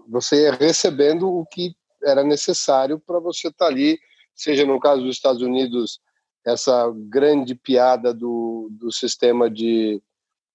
[0.08, 3.98] você é recebendo o que era necessário para você estar tá ali,
[4.34, 6.00] seja no caso dos Estados Unidos
[6.46, 10.00] essa grande piada do, do sistema de,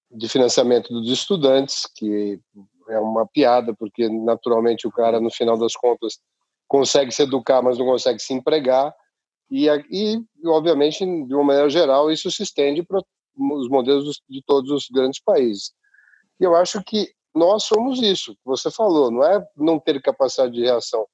[0.10, 2.40] de financiamento dos estudantes, que
[2.90, 6.18] é uma piada, porque naturalmente o cara, no final das contas,
[6.68, 8.96] consegue se educar, mas não consegue se empregar.
[9.50, 13.02] E, e obviamente, de uma maneira geral, isso se estende para
[13.38, 15.74] os modelos de todos os grandes países.
[16.40, 20.54] E eu acho que nós somos isso, que você falou, não é não ter capacidade
[20.54, 21.06] de reação,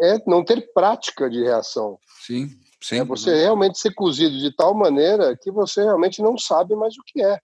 [0.00, 1.98] é não ter prática de reação.
[2.26, 2.48] Sim,
[2.88, 2.98] sim.
[3.00, 7.02] É você realmente ser cozido de tal maneira que você realmente não sabe mais o
[7.06, 7.36] que é.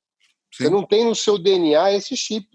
[0.52, 0.64] Sim.
[0.64, 2.46] Você não tem no seu DNA esse chip.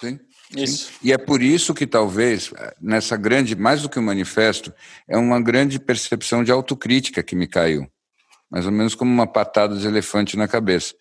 [0.00, 0.18] Sim.
[0.56, 0.90] Isso.
[1.02, 4.72] E é por isso que talvez, nessa grande, mais do que um manifesto,
[5.08, 7.86] é uma grande percepção de autocrítica que me caiu.
[8.50, 10.94] Mais ou menos como uma patada de elefante na cabeça.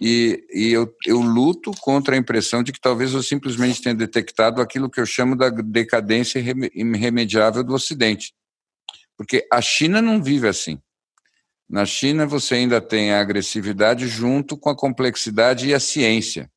[0.00, 4.60] E, e eu, eu, luto contra a impressão de que talvez eu simplesmente tenha detectado
[4.60, 8.34] aquilo que eu chamo da decadência irremediável do Ocidente.
[9.16, 10.80] Porque a China não vive assim.
[11.68, 16.50] Na China você ainda tem a agressividade junto com a complexidade e a ciência.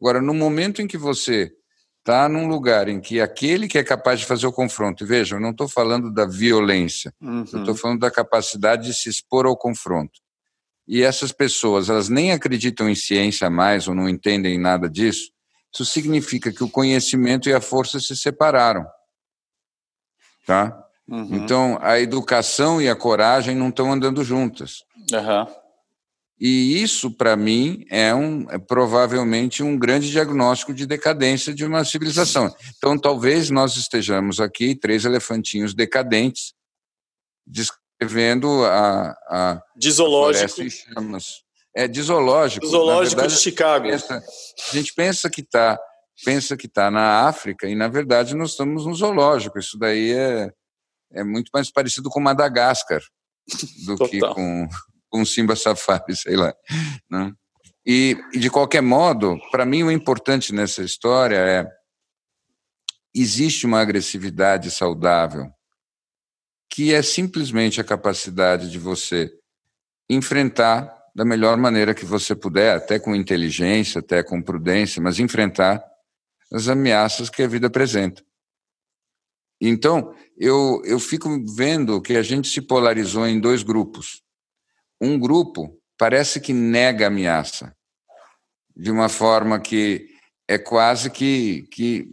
[0.00, 1.52] Agora, no momento em que você
[1.98, 5.36] está num lugar em que aquele que é capaz de fazer o confronto, e veja,
[5.36, 7.44] eu não estou falando da violência, uhum.
[7.52, 10.20] eu estou falando da capacidade de se expor ao confronto
[10.88, 15.30] e essas pessoas elas nem acreditam em ciência mais ou não entendem nada disso,
[15.72, 18.86] isso significa que o conhecimento e a força se separaram.
[20.46, 20.87] Tá?
[21.08, 21.36] Uhum.
[21.36, 24.82] Então, a educação e a coragem não estão andando juntas.
[25.12, 25.46] Uhum.
[26.40, 31.84] E isso, para mim, é, um, é provavelmente um grande diagnóstico de decadência de uma
[31.84, 32.54] civilização.
[32.76, 36.52] Então, talvez nós estejamos aqui, três elefantinhos decadentes,
[38.00, 40.62] vendo a, a, Disológico.
[40.62, 41.42] A chamas.
[41.74, 42.64] É disológico.
[42.64, 43.88] Disológico verdade, de Chicago.
[43.88, 44.24] A gente pensa,
[44.70, 45.78] a gente pensa que está
[46.24, 49.58] pensa que está na África e, na verdade, nós estamos no zoológico.
[49.58, 50.50] Isso daí é,
[51.12, 53.00] é muito mais parecido com Madagascar
[53.86, 54.08] do Total.
[54.08, 54.68] que com,
[55.08, 56.54] com Simba Safari, sei lá.
[57.10, 57.32] Né?
[57.86, 61.66] E, e, de qualquer modo, para mim, o importante nessa história é
[63.14, 65.50] existe uma agressividade saudável
[66.70, 69.32] que é simplesmente a capacidade de você
[70.08, 75.82] enfrentar da melhor maneira que você puder, até com inteligência, até com prudência, mas enfrentar
[76.52, 78.22] as ameaças que a vida apresenta.
[79.60, 84.22] Então, eu, eu fico vendo que a gente se polarizou em dois grupos.
[85.00, 87.74] Um grupo parece que nega a ameaça,
[88.76, 90.06] de uma forma que
[90.46, 92.08] é quase que, que,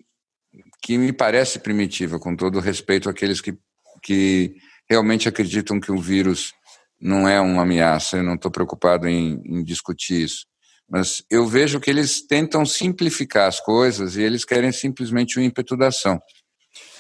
[0.82, 3.56] que me parece primitiva, com todo respeito àqueles que,
[4.02, 4.56] que
[4.90, 6.54] realmente acreditam que o vírus
[7.00, 10.46] não é uma ameaça, eu não estou preocupado em, em discutir isso.
[10.90, 15.76] Mas eu vejo que eles tentam simplificar as coisas e eles querem simplesmente o ímpeto
[15.76, 16.20] da ação.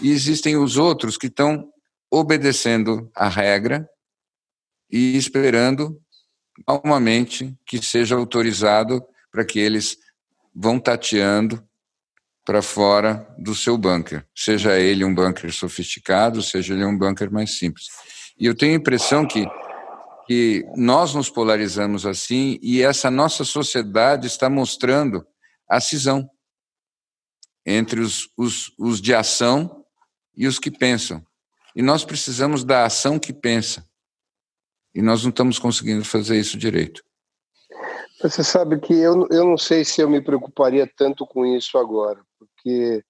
[0.02, 1.70] E existem os outros que estão
[2.12, 3.88] obedecendo a regra
[4.90, 6.00] e esperando
[6.66, 9.98] calmamente que seja autorizado para que eles
[10.54, 11.62] vão tateando
[12.46, 17.58] para fora do seu bunker, seja ele um bunker sofisticado, seja ele um bunker mais
[17.58, 17.88] simples.
[18.40, 19.46] E eu tenho a impressão que
[20.28, 25.26] que nós nos polarizamos assim e essa nossa sociedade está mostrando
[25.70, 26.28] a cisão
[27.66, 29.84] entre os, os, os de ação
[30.36, 31.26] e os que pensam.
[31.76, 33.86] E nós precisamos da ação que pensa.
[34.94, 37.04] E nós não estamos conseguindo fazer isso direito.
[38.22, 42.24] Você sabe que eu, eu não sei se eu me preocuparia tanto com isso agora,
[42.40, 43.04] porque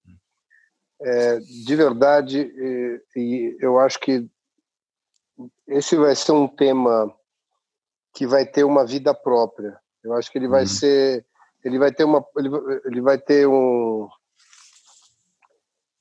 [1.02, 4.28] é, de verdade, e, e eu acho que
[5.68, 7.14] esse vai ser um tema
[8.16, 9.78] que vai ter uma vida própria.
[10.04, 10.68] Eu acho que ele vai uhum.
[10.68, 11.26] ser,
[11.64, 12.50] ele vai ter uma, ele,
[12.86, 14.08] ele vai ter um,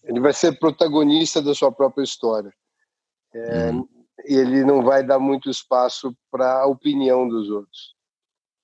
[0.04, 2.52] ele vai ser protagonista da sua própria história.
[3.34, 3.88] É, uhum.
[4.26, 7.94] E ele não vai dar muito espaço para a opinião dos outros.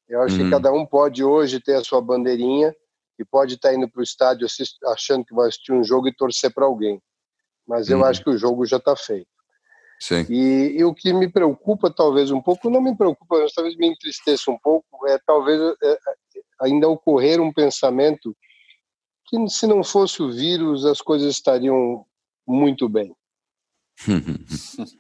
[0.08, 0.44] Eu acho uhum.
[0.44, 2.74] que cada um pode hoje ter a sua bandeirinha
[3.18, 4.46] e pode estar indo para o estádio
[4.86, 7.00] achando que vai assistir um jogo e torcer para alguém.
[7.66, 8.04] Mas eu uhum.
[8.04, 9.28] acho que o jogo já está feito.
[10.00, 10.24] Sim.
[10.30, 13.86] E, e, o que me preocupa, talvez um pouco, não me preocupa, mas talvez me
[13.86, 15.98] entristeça um pouco, é talvez é,
[16.62, 18.34] ainda ocorrer um pensamento
[19.30, 22.04] que, se não fosse o vírus, as coisas estariam
[22.44, 23.14] muito bem.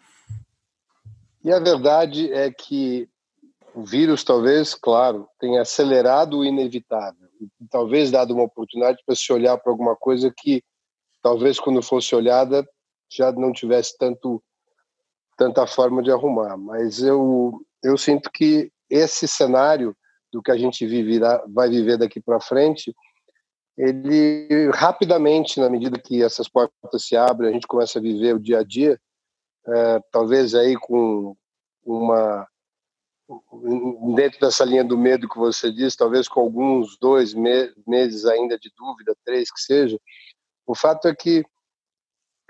[1.42, 3.08] e a verdade é que
[3.74, 9.32] o vírus, talvez, claro, tenha acelerado o inevitável, e talvez dado uma oportunidade para se
[9.32, 10.62] olhar para alguma coisa que,
[11.20, 12.64] talvez, quando fosse olhada,
[13.10, 14.40] já não tivesse tanto
[15.36, 16.56] tanta forma de arrumar.
[16.58, 19.96] Mas eu, eu sinto que esse cenário
[20.30, 22.94] do que a gente viverá, vai viver daqui para frente,
[23.80, 28.40] ele rapidamente, na medida que essas portas se abrem, a gente começa a viver o
[28.40, 29.00] dia a dia,
[29.66, 31.34] é, talvez aí com
[31.82, 32.46] uma
[34.16, 38.58] dentro dessa linha do medo que você disse, talvez com alguns dois me meses ainda
[38.58, 39.98] de dúvida, três que seja,
[40.66, 41.44] o fato é que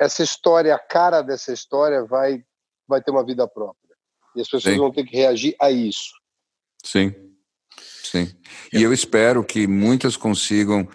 [0.01, 2.43] essa história, a cara dessa história vai
[2.89, 3.95] vai ter uma vida própria.
[4.35, 4.81] E as pessoas Sim.
[4.81, 6.11] vão ter que reagir a isso.
[6.83, 7.15] Sim.
[7.79, 8.27] Sim.
[8.73, 10.89] E eu espero que muitas consigam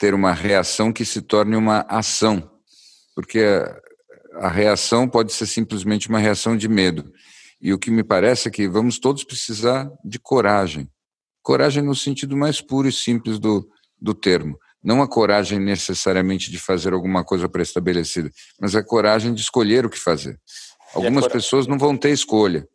[0.00, 2.50] ter uma reação que se torne uma ação,
[3.14, 3.44] porque
[4.36, 7.12] a reação pode ser simplesmente uma reação de medo.
[7.60, 10.88] E o que me parece é que vamos todos precisar de coragem.
[11.42, 13.68] Coragem no sentido mais puro e simples do,
[14.00, 14.58] do termo.
[14.82, 19.90] Não a coragem necessariamente de fazer alguma coisa pré-estabelecida, mas a coragem de escolher o
[19.90, 20.40] que fazer.
[20.94, 22.66] Algumas pessoas não vão ter escolha,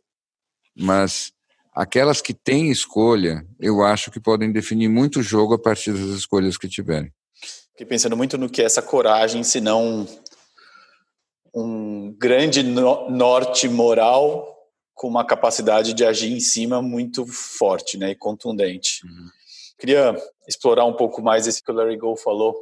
[0.78, 1.32] mas
[1.76, 6.18] aquelas que têm escolha, eu acho que podem definir muito o jogo a partir das
[6.18, 7.12] escolhas que tiverem.
[7.72, 10.08] Fiquei pensando muito no que é essa coragem, se não
[11.54, 14.54] um grande no norte moral
[14.94, 19.06] com uma capacidade de agir em cima muito forte né, e contundente.
[19.06, 19.30] Uhum.
[19.78, 20.16] Queria
[20.48, 22.56] explorar um pouco mais esse que o Larry Gold falou,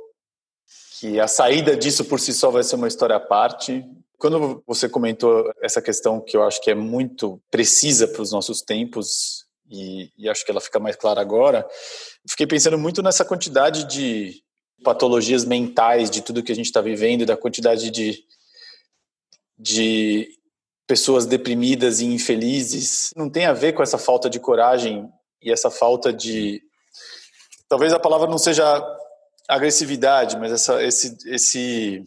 [1.00, 3.86] que a saída disso por si só vai ser uma história à parte,
[4.24, 8.62] quando você comentou essa questão que eu acho que é muito precisa para os nossos
[8.62, 11.68] tempos, e, e, acho que ela fica mais clara agora,
[12.30, 14.42] fiquei pensando muito nessa quantidade de
[14.82, 18.24] patologias mentais, de tudo que a gente está vivendo, da quantidade de,
[19.60, 20.30] de
[20.88, 23.12] pessoas deprimidas e infelizes.
[23.18, 25.06] Não tem a ver com essa falta de coragem
[25.42, 26.62] e essa falta de.
[27.68, 28.82] Talvez a palavra não seja
[29.50, 32.06] agressividade, mas essa, esse, esse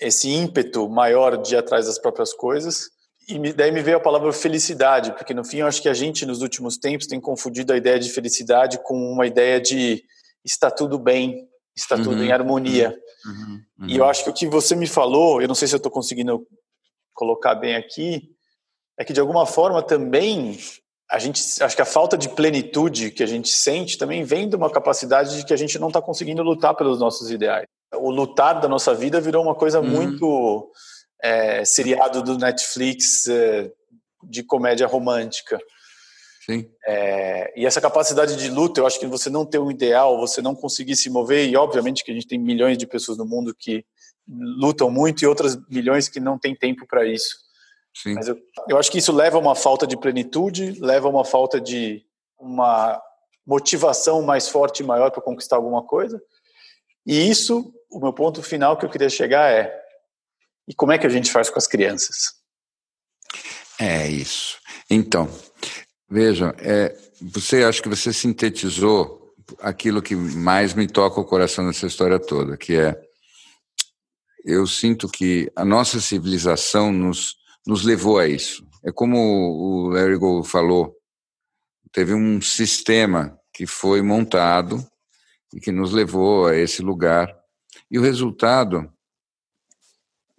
[0.00, 2.90] esse ímpeto maior de ir atrás das próprias coisas.
[3.28, 6.24] E daí me veio a palavra felicidade, porque no fim eu acho que a gente
[6.24, 10.02] nos últimos tempos tem confundido a ideia de felicidade com uma ideia de
[10.44, 11.46] está tudo bem,
[11.76, 12.04] está uhum.
[12.04, 12.96] tudo em harmonia.
[13.26, 13.60] Uhum.
[13.80, 13.88] Uhum.
[13.88, 15.92] E eu acho que o que você me falou, eu não sei se eu estou
[15.92, 16.46] conseguindo
[17.12, 18.30] colocar bem aqui,
[18.98, 20.58] é que de alguma forma também
[21.10, 24.56] a gente acho que a falta de plenitude que a gente sente também vem de
[24.56, 27.66] uma capacidade de que a gente não está conseguindo lutar pelos nossos ideais.
[27.94, 29.88] O lutar da nossa vida virou uma coisa uhum.
[29.88, 30.70] muito
[31.22, 33.70] é, seriado do Netflix é,
[34.22, 35.58] de comédia romântica.
[36.44, 36.70] Sim.
[36.86, 40.40] É, e essa capacidade de luta, eu acho que você não ter um ideal, você
[40.40, 43.54] não conseguir se mover, e obviamente que a gente tem milhões de pessoas no mundo
[43.54, 43.84] que
[44.26, 47.36] lutam muito e outras milhões que não têm tempo para isso.
[47.94, 48.14] Sim.
[48.14, 51.24] Mas eu, eu acho que isso leva a uma falta de plenitude, leva a uma
[51.24, 52.02] falta de
[52.38, 53.00] uma
[53.46, 56.20] motivação mais forte e maior para conquistar alguma coisa.
[57.06, 59.72] E isso, o meu ponto final que eu queria chegar é:
[60.66, 62.34] e como é que a gente faz com as crianças?
[63.80, 64.58] É isso.
[64.90, 65.28] Então,
[66.08, 71.86] vejam, é, você acho que você sintetizou aquilo que mais me toca o coração nessa
[71.86, 73.00] história toda, que é
[74.44, 78.66] eu sinto que a nossa civilização nos nos levou a isso.
[78.82, 80.96] É como o Larry Gold falou,
[81.92, 84.82] teve um sistema que foi montado
[85.52, 87.28] e que nos levou a esse lugar.
[87.90, 88.92] E o resultado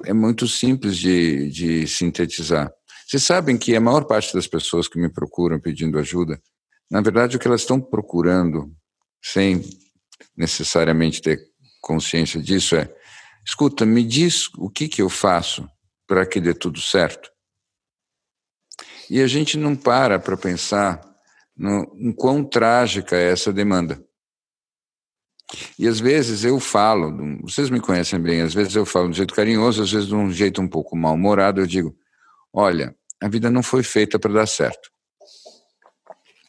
[0.05, 2.71] é muito simples de, de sintetizar.
[3.07, 6.39] Vocês sabem que a maior parte das pessoas que me procuram pedindo ajuda,
[6.89, 8.71] na verdade, o que elas estão procurando,
[9.21, 9.63] sem
[10.35, 11.39] necessariamente ter
[11.81, 12.93] consciência disso, é:
[13.45, 15.67] escuta, me diz o que, que eu faço
[16.07, 17.29] para que dê tudo certo.
[19.09, 21.01] E a gente não para para pensar
[21.57, 24.03] no, em quão trágica é essa demanda.
[25.77, 29.15] E às vezes eu falo, vocês me conhecem bem, às vezes eu falo de um
[29.15, 31.97] jeito carinhoso, às vezes de um jeito um pouco mal-humorado, eu digo:
[32.53, 34.91] olha, a vida não foi feita para dar certo.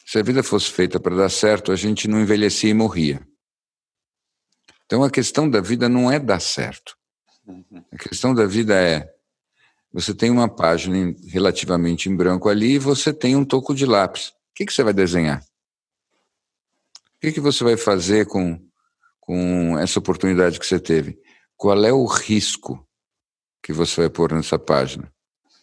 [0.04, 3.26] Se a vida fosse feita para dar certo, a gente não envelhecia e morria.
[4.84, 6.96] Então a questão da vida não é dar certo.
[7.92, 9.08] A questão da vida é
[9.92, 14.28] você tem uma página relativamente em branco ali e você tem um toco de lápis.
[14.28, 15.42] O que, que você vai desenhar?
[17.16, 18.60] O que, que você vai fazer com,
[19.30, 21.16] com essa oportunidade que você teve?
[21.56, 22.84] Qual é o risco
[23.62, 25.08] que você vai pôr nessa página?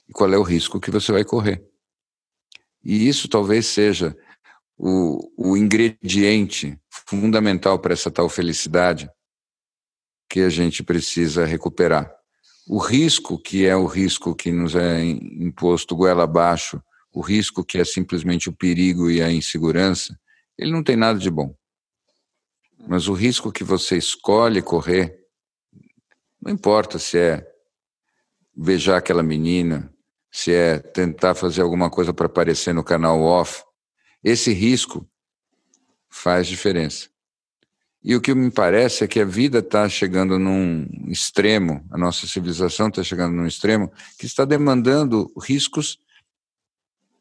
[0.08, 1.62] E qual é o risco que você vai correr?
[2.82, 4.16] E isso talvez seja
[4.78, 9.10] o, o ingrediente fundamental para essa tal felicidade
[10.30, 12.10] que a gente precisa recuperar
[12.70, 16.82] o risco que é o risco que nos é imposto goela abaixo,
[17.14, 20.18] o risco que é simplesmente o perigo e a insegurança,
[20.58, 21.54] ele não tem nada de bom.
[22.88, 25.20] Mas o risco que você escolhe correr,
[26.42, 27.46] não importa se é
[28.56, 29.94] beijar aquela menina,
[30.32, 33.64] se é tentar fazer alguma coisa para aparecer no canal off,
[34.24, 35.08] esse risco
[36.10, 37.10] faz diferença.
[38.04, 42.26] E o que me parece é que a vida está chegando num extremo, a nossa
[42.26, 46.00] civilização está chegando num extremo que está demandando riscos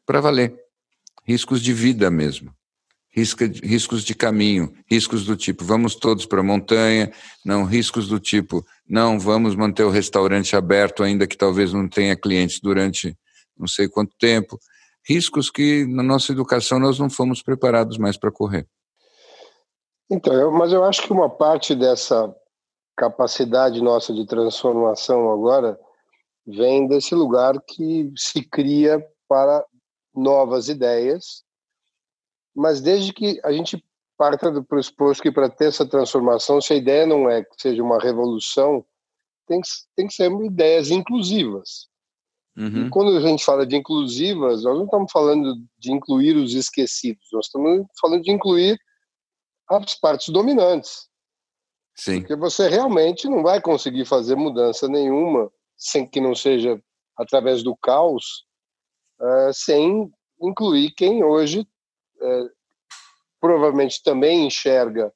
[0.05, 0.57] para valer,
[1.25, 2.55] riscos de vida mesmo,
[3.17, 7.11] riscos de caminho, riscos do tipo vamos todos para a montanha,
[7.43, 12.15] não riscos do tipo não vamos manter o restaurante aberto ainda que talvez não tenha
[12.15, 13.17] clientes durante
[13.57, 14.59] não sei quanto tempo,
[15.07, 18.67] riscos que na nossa educação nós não fomos preparados mais para correr.
[20.09, 22.33] Então, eu, mas eu acho que uma parte dessa
[22.95, 25.77] capacidade nossa de transformação agora
[26.45, 29.65] vem desse lugar que se cria para
[30.15, 31.43] novas ideias,
[32.57, 33.83] mas desde que a gente
[34.17, 37.83] parta do pressuposto que para ter essa transformação, se a ideia não é que seja
[37.83, 38.83] uma revolução,
[39.45, 41.87] tem que, tem que ser ideias inclusivas.
[42.57, 42.87] Uhum.
[42.87, 47.27] E quando a gente fala de inclusivas, nós não estamos falando de incluir os esquecidos,
[47.31, 48.79] nós estamos falando de incluir
[49.69, 51.07] as partes dominantes.
[51.95, 52.21] Sim.
[52.21, 56.81] Porque você realmente não vai conseguir fazer mudança nenhuma sem que não seja
[57.15, 58.45] através do caos,
[59.21, 61.67] uh, sem incluir quem hoje
[62.21, 62.49] uh,
[63.39, 65.11] provavelmente também enxerga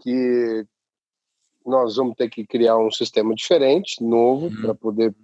[0.00, 0.66] que
[1.64, 4.62] nós vamos ter que criar um sistema diferente, novo, uhum.
[4.62, 5.14] para poder.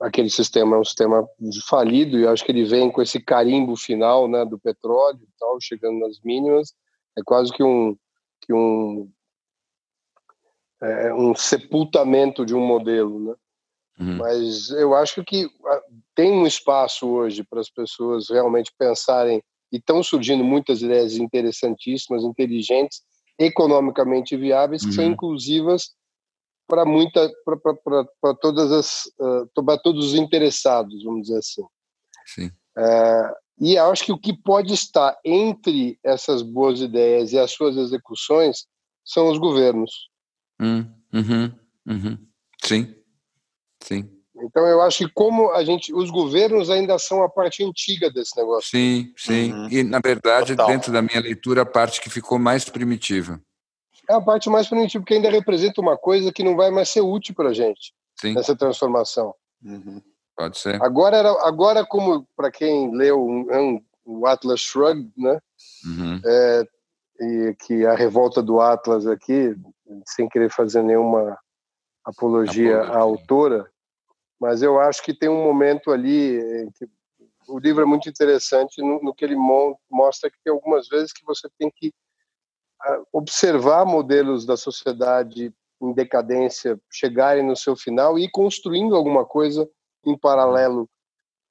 [0.00, 1.28] Aquele sistema é um sistema
[1.68, 5.58] falido e acho que ele vem com esse carimbo final né, do petróleo e tal,
[5.60, 6.72] chegando nas mínimas
[7.18, 7.96] é quase que um
[8.40, 9.10] que um
[10.80, 13.34] é, um sepultamento de um modelo, né?
[13.98, 14.16] Uhum.
[14.18, 15.50] Mas eu acho que
[16.14, 22.22] tem um espaço hoje para as pessoas realmente pensarem e estão surgindo muitas ideias interessantíssimas,
[22.22, 23.02] inteligentes,
[23.38, 24.88] economicamente viáveis, uhum.
[24.88, 25.12] que são uhum.
[25.12, 25.90] inclusivas
[26.66, 27.32] para muita
[28.20, 31.64] para todas as uh, para todos os interessados, vamos dizer assim.
[32.26, 32.46] Sim.
[32.76, 37.76] Uh, e acho que o que pode estar entre essas boas ideias e as suas
[37.76, 38.66] execuções
[39.04, 39.90] são os governos.
[40.60, 41.52] Hum, uhum,
[41.86, 42.18] uhum.
[42.62, 42.94] Sim,
[43.82, 44.17] sim.
[44.42, 48.36] Então eu acho que como a gente, os governos ainda são a parte antiga desse
[48.36, 48.70] negócio.
[48.70, 49.52] Sim, sim.
[49.52, 49.68] Uhum.
[49.70, 50.66] E na verdade, Total.
[50.66, 53.40] dentro da minha leitura, a parte que ficou mais primitiva.
[54.08, 57.02] É a parte mais primitiva, porque ainda representa uma coisa que não vai mais ser
[57.02, 58.34] útil para a gente sim.
[58.34, 59.34] nessa transformação.
[59.62, 60.00] Uhum.
[60.36, 60.80] Pode ser.
[60.82, 65.40] Agora, era, agora como para quem leu um, um, o Atlas Shrugged, né?
[65.84, 66.20] Uhum.
[66.24, 66.68] É,
[67.20, 69.56] e que a revolta do Atlas aqui,
[70.06, 71.36] sem querer fazer nenhuma
[72.04, 72.96] apologia, apologia.
[72.96, 73.70] à autora,
[74.40, 76.88] mas eu acho que tem um momento ali que
[77.48, 79.36] o livro é muito interessante no, no que ele
[79.90, 81.92] mostra que tem algumas vezes que você tem que
[82.80, 89.24] ah, observar modelos da sociedade em decadência chegarem no seu final e ir construindo alguma
[89.24, 89.68] coisa
[90.04, 90.88] em paralelo.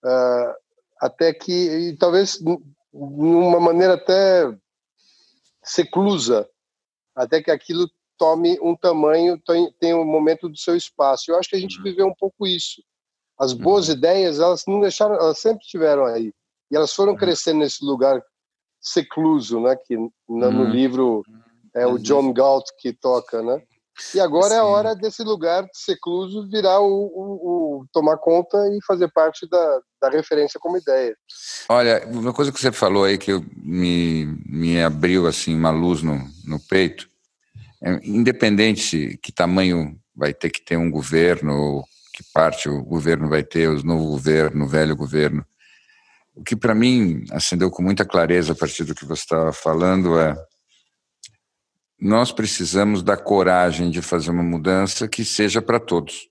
[0.04, 0.54] Uh,
[1.00, 2.58] até que e talvez de
[2.94, 4.56] uma maneira até
[5.64, 6.48] seclusa
[7.16, 9.40] até que aquilo tome um tamanho,
[9.80, 11.32] tem um momento do seu espaço.
[11.32, 11.84] Eu acho que a gente uhum.
[11.84, 12.82] viveu um pouco isso.
[13.40, 13.94] As boas uhum.
[13.94, 16.34] ideias, elas não deixaram, elas sempre estiveram aí.
[16.72, 17.18] E elas foram uhum.
[17.18, 18.22] crescendo nesse lugar
[18.82, 19.98] secluso, né, que
[20.28, 21.24] no, livro
[21.76, 23.62] é o John Galt que toca, né?
[24.14, 28.78] E agora é a hora desse lugar secluso virar o, o, o, tomar conta e
[28.86, 31.18] fazer parte da, da referência como ideia.
[31.68, 36.20] Olha, uma coisa que você falou aí que me, me abriu assim uma luz no,
[36.46, 37.10] no peito
[38.04, 43.44] independente que tamanho vai ter que ter um governo, ou que parte o governo vai
[43.44, 45.46] ter, o novo governo, o velho governo,
[46.36, 50.20] o que para mim acendeu com muita clareza a partir do que você estava falando
[50.20, 50.36] é
[52.00, 56.30] nós precisamos da coragem de fazer uma mudança que seja para todos.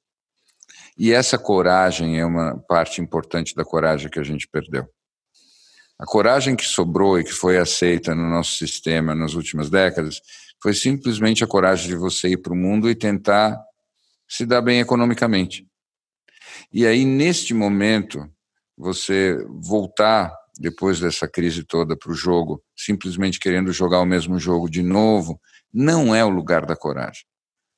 [0.96, 4.88] E essa coragem é uma parte importante da coragem que a gente perdeu.
[5.98, 10.20] A coragem que sobrou e que foi aceita no nosso sistema nas últimas décadas
[10.62, 13.58] foi simplesmente a coragem de você ir para o mundo e tentar
[14.28, 15.66] se dar bem economicamente.
[16.72, 18.28] E aí, neste momento,
[18.76, 24.68] você voltar, depois dessa crise toda, para o jogo, simplesmente querendo jogar o mesmo jogo
[24.68, 25.40] de novo,
[25.72, 27.24] não é o lugar da coragem.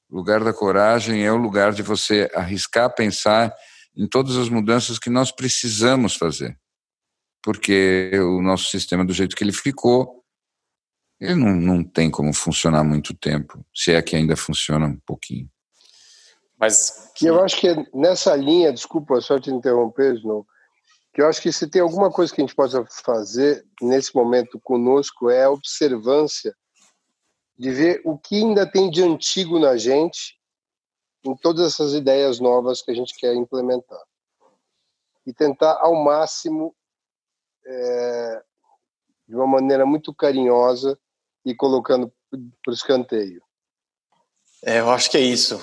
[0.08, 3.52] O lugar da coragem é o lugar de você arriscar pensar
[3.96, 6.56] em todas as mudanças que nós precisamos fazer.
[7.42, 10.17] Porque o nosso sistema, do jeito que ele ficou,
[11.20, 15.50] ele não, não tem como funcionar muito tempo, se é que ainda funciona um pouquinho.
[16.58, 17.26] Mas que...
[17.26, 20.46] eu acho que nessa linha, desculpa só te interromper, Snow,
[21.12, 24.60] que eu acho que se tem alguma coisa que a gente possa fazer nesse momento
[24.60, 26.54] conosco é a observância
[27.58, 30.38] de ver o que ainda tem de antigo na gente
[31.24, 34.02] em todas essas ideias novas que a gente quer implementar
[35.26, 36.74] e tentar ao máximo
[37.66, 38.42] é,
[39.26, 40.98] de uma maneira muito carinhosa
[41.48, 43.40] e colocando para o escanteio.
[44.62, 45.60] É, eu acho que é isso.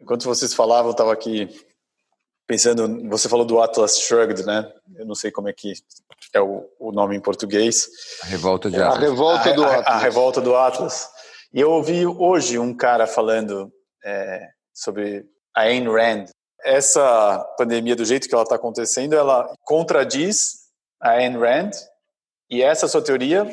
[0.00, 1.48] Enquanto vocês falavam, eu estava aqui
[2.46, 3.08] pensando.
[3.08, 4.72] Você falou do Atlas Shrugged, né?
[4.94, 5.72] Eu não sei como é que
[6.32, 7.88] é o, o nome em português.
[8.22, 8.96] A revolta de é, Atlas.
[8.96, 9.86] A revolta do Atlas.
[9.86, 11.08] A, a, revolta do Atlas.
[11.52, 13.72] E eu ouvi hoje um cara falando
[14.04, 16.26] é, sobre a Ayn Rand.
[16.62, 20.66] Essa pandemia, do jeito que ela está acontecendo, ela contradiz
[21.00, 21.70] a Ayn Rand.
[22.48, 23.44] E essa sua teoria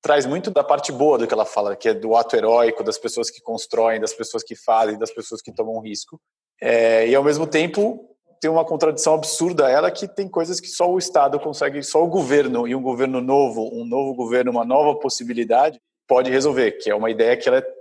[0.00, 2.98] traz muito da parte boa do que ela fala, que é do ato heróico, das
[2.98, 6.20] pessoas que constroem, das pessoas que fazem, das pessoas que tomam risco.
[6.60, 8.04] É, e ao mesmo tempo
[8.40, 12.08] tem uma contradição absurda ela que tem coisas que só o Estado consegue, só o
[12.08, 16.94] governo e um governo novo, um novo governo, uma nova possibilidade pode resolver, que é
[16.94, 17.78] uma ideia que ela é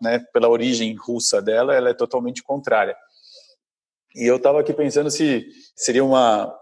[0.00, 2.96] né, pela origem russa dela, ela é totalmente contrária.
[4.16, 5.46] E eu estava aqui pensando se
[5.76, 6.54] seria uma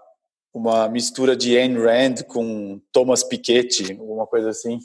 [0.53, 4.79] uma mistura de Ayn Rand com Thomas Piketty, alguma coisa assim.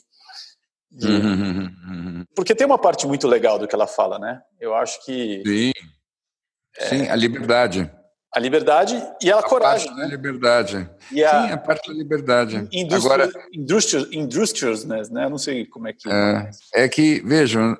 [0.92, 1.08] De...
[1.08, 2.26] Uhum, uhum, uhum.
[2.36, 4.42] Porque tem uma parte muito legal do que ela fala, né?
[4.60, 5.42] Eu acho que.
[5.46, 5.72] Sim.
[6.78, 6.86] É...
[6.86, 7.90] Sim, a liberdade.
[8.34, 9.88] A liberdade e a, a coragem.
[9.88, 10.06] Parte né?
[10.06, 10.90] da liberdade.
[11.12, 11.48] E a...
[11.48, 12.68] Sim, a parte da liberdade.
[12.72, 13.32] Indústria, Agora,
[14.12, 15.26] industrious, né?
[15.26, 16.10] Eu não sei como é que.
[16.10, 17.78] É, é que, vejam,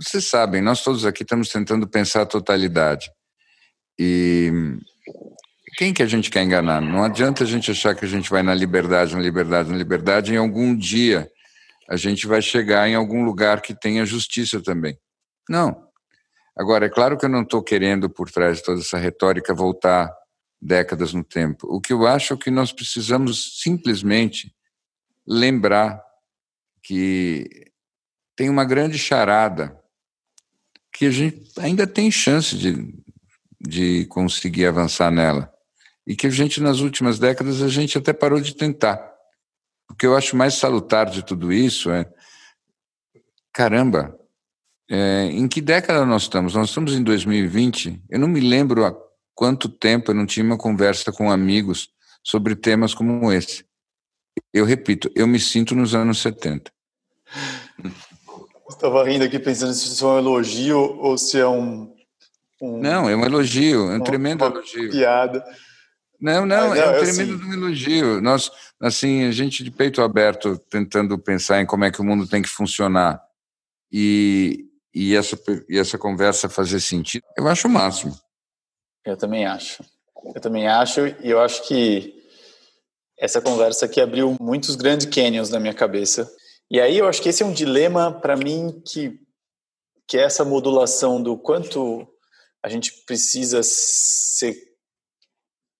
[0.00, 3.10] vocês sabem, nós todos aqui estamos tentando pensar a totalidade.
[3.98, 4.52] E
[5.76, 6.80] quem que a gente quer enganar?
[6.80, 10.32] Não adianta a gente achar que a gente vai na liberdade, na liberdade, na liberdade,
[10.32, 11.30] em algum dia
[11.88, 14.98] a gente vai chegar em algum lugar que tenha justiça também.
[15.48, 15.86] Não.
[16.56, 20.12] Agora, é claro que eu não estou querendo, por trás de toda essa retórica, voltar
[20.60, 21.66] décadas no tempo.
[21.68, 24.54] O que eu acho é que nós precisamos simplesmente
[25.26, 26.02] lembrar
[26.82, 27.70] que
[28.34, 29.78] tem uma grande charada
[30.92, 32.94] que a gente ainda tem chance de,
[33.60, 35.52] de conseguir avançar nela.
[36.06, 39.15] E que a gente, nas últimas décadas, a gente até parou de tentar.
[39.90, 42.10] O que eu acho mais salutar de tudo isso é:
[43.52, 44.18] caramba,
[44.88, 46.54] É, em que década nós estamos?
[46.54, 48.04] Nós estamos em 2020.
[48.08, 48.94] Eu não me lembro há
[49.34, 51.90] quanto tempo eu não tinha uma conversa com amigos
[52.22, 53.64] sobre temas como esse.
[54.52, 56.70] Eu repito, eu me sinto nos anos 70.
[58.68, 61.92] Estava rindo aqui pensando se isso é um elogio ou se é um.
[62.60, 64.90] um não, é um elogio, é um tremendo elogio.
[64.90, 65.44] Piada.
[66.20, 67.52] Não, não, Mas, é um tremendo assim...
[67.52, 68.20] elogio.
[68.20, 68.50] Nós,
[68.80, 72.42] assim, a gente de peito aberto tentando pensar em como é que o mundo tem
[72.42, 73.22] que funcionar
[73.92, 75.38] e, e, essa,
[75.68, 78.18] e essa conversa fazer sentido, eu acho o máximo.
[79.04, 79.84] Eu também acho.
[80.34, 82.14] Eu também acho, e eu acho que
[83.18, 86.30] essa conversa aqui abriu muitos grandes canyons na minha cabeça.
[86.70, 89.20] E aí eu acho que esse é um dilema para mim que
[90.08, 92.06] que é essa modulação do quanto
[92.62, 94.56] a gente precisa ser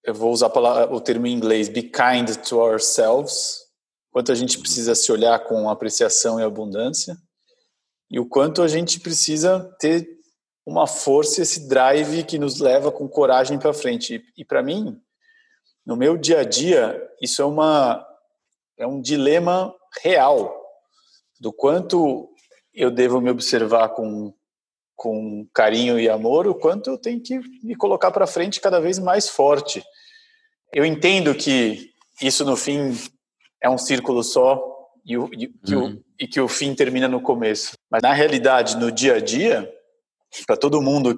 [0.07, 3.59] eu vou usar o termo em inglês be kind to ourselves,
[4.12, 7.16] quanto a gente precisa se olhar com apreciação e abundância.
[8.09, 10.09] E o quanto a gente precisa ter
[10.64, 14.14] uma força, esse drive que nos leva com coragem para frente.
[14.14, 14.96] E, e para mim,
[15.84, 18.07] no meu dia a dia, isso é uma
[18.78, 20.54] é um dilema real
[21.40, 22.28] do quanto
[22.72, 24.32] eu devo me observar com
[24.97, 28.99] com carinho e amor, o quanto eu tenho que me colocar para frente cada vez
[28.99, 29.84] mais forte.
[30.72, 31.90] Eu entendo que
[32.20, 32.97] isso no fim
[33.62, 34.62] é um círculo só
[35.05, 35.94] e, o, e, que, uhum.
[35.94, 37.76] o, e que o fim termina no começo.
[37.90, 39.70] Mas na realidade, no dia a dia,
[40.47, 41.16] para todo mundo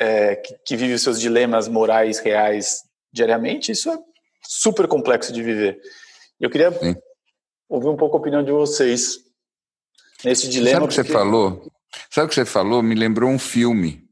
[0.00, 3.98] é, que, que, vive os seus dilemas morais reais diariamente, isso é
[4.42, 5.78] super complexo de viver.
[6.40, 6.96] Eu queria Sim.
[7.68, 9.18] ouvir um pouco a opinião de vocês
[10.24, 10.80] nesse dilema.
[10.80, 11.08] Sabe o que porque...
[11.08, 11.70] você falou?
[12.10, 12.82] Sabe o que você falou?
[12.82, 14.08] Me lembrou um filme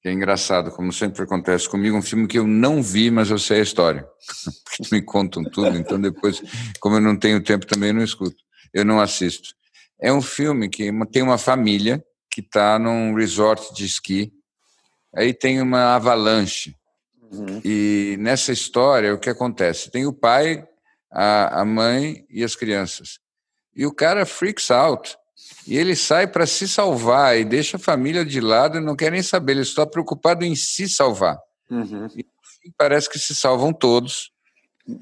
[0.00, 3.38] que é engraçado, como sempre acontece comigo, um filme que eu não vi, mas eu
[3.38, 4.08] sei a história.
[4.64, 6.40] Porque me contam tudo, então depois,
[6.80, 8.36] como eu não tenho tempo, também não escuto.
[8.72, 9.54] Eu não assisto.
[10.00, 14.32] É um filme que tem uma família que está num resort de esqui.
[15.16, 16.76] Aí tem uma avalanche.
[17.32, 17.60] Uhum.
[17.64, 19.90] E nessa história, o que acontece?
[19.90, 20.64] Tem o pai,
[21.10, 23.18] a, a mãe e as crianças.
[23.74, 25.16] E o cara freaks out.
[25.66, 29.12] E ele sai para se salvar e deixa a família de lado e não quer
[29.12, 29.52] nem saber.
[29.52, 31.38] Ele está preocupado em se salvar.
[31.70, 32.08] Uhum.
[32.16, 32.24] E
[32.76, 34.32] parece que se salvam todos,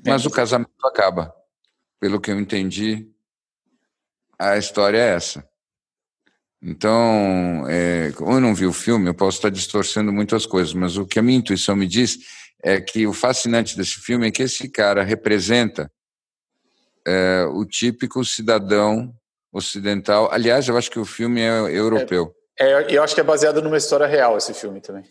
[0.04, 1.32] mas o casamento acaba.
[1.98, 3.08] Pelo que eu entendi,
[4.38, 5.48] a história é essa.
[6.62, 10.96] Então, é, como eu não vi o filme, eu posso estar distorcendo muitas coisas, mas
[10.96, 12.18] o que a minha intuição me diz
[12.62, 15.90] é que o fascinante desse filme é que esse cara representa
[17.06, 19.14] é, o típico cidadão
[19.56, 20.28] ocidental.
[20.30, 21.48] Aliás, eu acho que o filme é
[21.78, 22.34] europeu.
[22.58, 25.04] É, é, eu acho que é baseado numa história real esse filme também.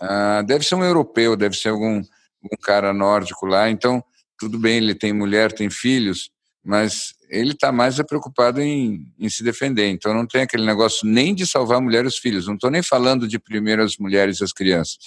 [0.00, 2.02] Ah, deve ser um europeu, deve ser algum,
[2.42, 3.68] algum cara nórdico lá.
[3.68, 4.02] Então,
[4.38, 6.30] tudo bem, ele tem mulher, tem filhos,
[6.64, 9.88] mas ele está mais preocupado em, em, se defender.
[9.88, 12.46] Então não tem aquele negócio nem de salvar a mulher e os filhos.
[12.46, 14.98] Não estou nem falando de primeiro as mulheres e as crianças,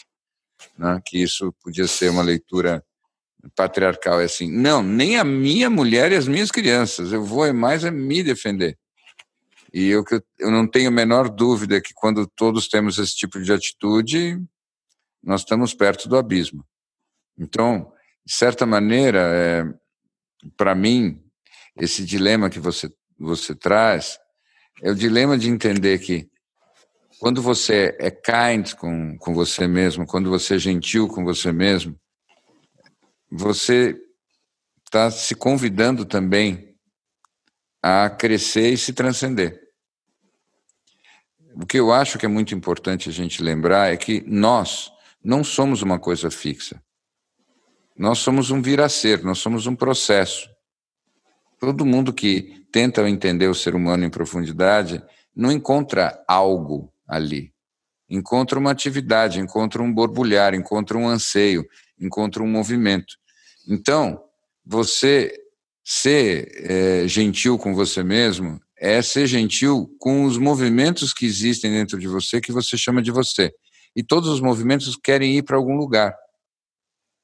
[0.77, 1.01] né?
[1.05, 2.83] que isso podia ser uma leitura
[3.55, 4.19] patriarcal.
[4.21, 7.11] É assim, não, nem a minha mulher e as minhas crianças.
[7.11, 8.77] Eu vou é mais é me defender.
[9.73, 10.03] E eu,
[10.37, 14.41] eu não tenho a menor dúvida que quando todos temos esse tipo de atitude,
[15.23, 16.65] nós estamos perto do abismo.
[17.37, 17.91] Então,
[18.25, 19.63] de certa maneira, é,
[20.57, 21.23] para mim,
[21.77, 24.19] esse dilema que você, você traz
[24.81, 26.29] é o dilema de entender que
[27.19, 31.95] quando você é kind com, com você mesmo, quando você é gentil com você mesmo,
[33.31, 33.95] você
[34.85, 36.70] está se convidando também
[37.81, 39.59] a crescer e se transcender.
[41.55, 44.91] O que eu acho que é muito importante a gente lembrar é que nós
[45.23, 46.81] não somos uma coisa fixa.
[47.97, 50.49] Nós somos um vir a ser, nós somos um processo.
[51.59, 55.03] Todo mundo que tenta entender o ser humano em profundidade
[55.35, 57.53] não encontra algo ali.
[58.09, 61.65] Encontra uma atividade, encontra um borbulhar, encontra um anseio,
[61.99, 63.15] encontra um movimento.
[63.67, 64.23] Então,
[64.65, 65.40] você
[65.93, 71.99] ser é, gentil com você mesmo é ser gentil com os movimentos que existem dentro
[71.99, 73.51] de você que você chama de você.
[73.95, 76.15] E todos os movimentos querem ir para algum lugar.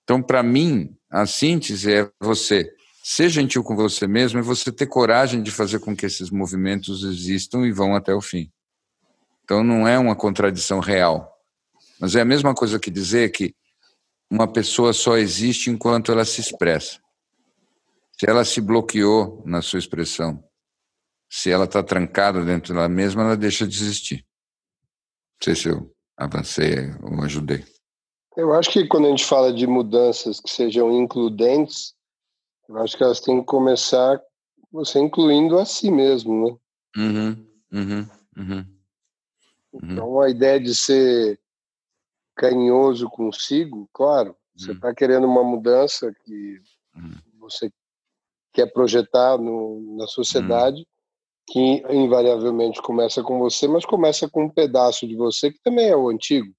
[0.03, 2.72] Então, para mim, a síntese é você
[3.09, 7.05] Ser gentil com você mesmo é você ter coragem de fazer com que esses movimentos
[7.05, 8.51] existam e vão até o fim.
[9.45, 11.34] Então não é uma contradição real.
[12.01, 13.55] Mas é a mesma coisa que dizer que
[14.30, 16.99] uma pessoa só existe enquanto ela se expressa.
[18.20, 20.43] Se ela se bloqueou na sua expressão,
[21.30, 24.26] se ela está trancada dentro dela mesma, ela deixa de existir.
[25.39, 27.63] Não sei se eu avancei ou ajudei.
[28.36, 31.93] Eu acho que quando a gente fala de mudanças que sejam includentes,
[32.68, 34.22] eu acho que elas têm que começar
[34.72, 36.57] você incluindo a si mesmo, né?
[36.97, 38.78] Uhum, uhum, uhum.
[39.74, 39.91] Uhum.
[39.91, 41.39] Então, a ideia de ser
[42.36, 44.95] carinhoso consigo, claro, você está uhum.
[44.95, 46.59] querendo uma mudança que
[46.95, 47.15] uhum.
[47.39, 47.72] você
[48.58, 50.84] quer projetar no, na sociedade,
[51.45, 55.95] que invariavelmente começa com você, mas começa com um pedaço de você que também é
[55.95, 56.51] o antigo.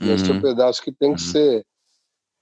[0.00, 1.64] Esse é o pedaço que tem que ser,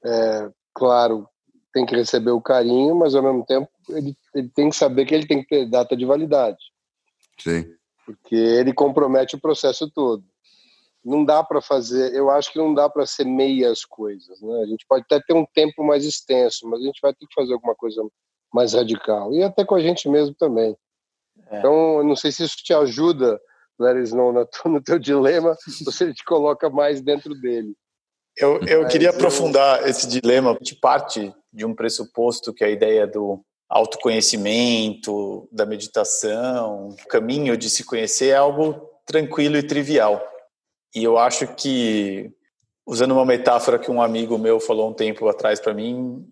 [0.03, 1.29] é, claro,
[1.75, 5.15] tem que receber o carinho, mas ao mesmo tempo ele, ele tem que saber que
[5.15, 6.59] ele tem que ter data de validade.
[7.39, 7.67] Sim.
[8.07, 10.25] Porque ele compromete o processo todo.
[11.05, 14.41] Não dá para fazer, eu acho que não dá para ser meias coisas.
[14.41, 14.63] Né?
[14.63, 17.35] A gente pode até ter um tempo mais extenso, mas a gente vai ter que
[17.35, 18.03] fazer alguma coisa
[18.53, 19.33] mais radical.
[19.33, 20.77] E até com a gente mesmo também.
[21.51, 21.59] É.
[21.59, 23.41] Então, eu não sei se isso te ajuda,
[23.79, 24.33] Larry Snow,
[24.67, 27.75] no teu dilema, ou se ele te coloca mais dentro dele.
[28.37, 33.07] Eu, eu queria aprofundar esse dilema de parte de um pressuposto que é a ideia
[33.07, 40.23] do autoconhecimento, da meditação, o caminho de se conhecer é algo tranquilo e trivial.
[40.95, 42.31] E eu acho que,
[42.87, 46.27] usando uma metáfora que um amigo meu falou um tempo atrás para mim,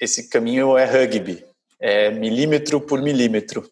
[0.00, 1.44] esse caminho é rugby,
[1.84, 3.70] é milímetro por milímetro.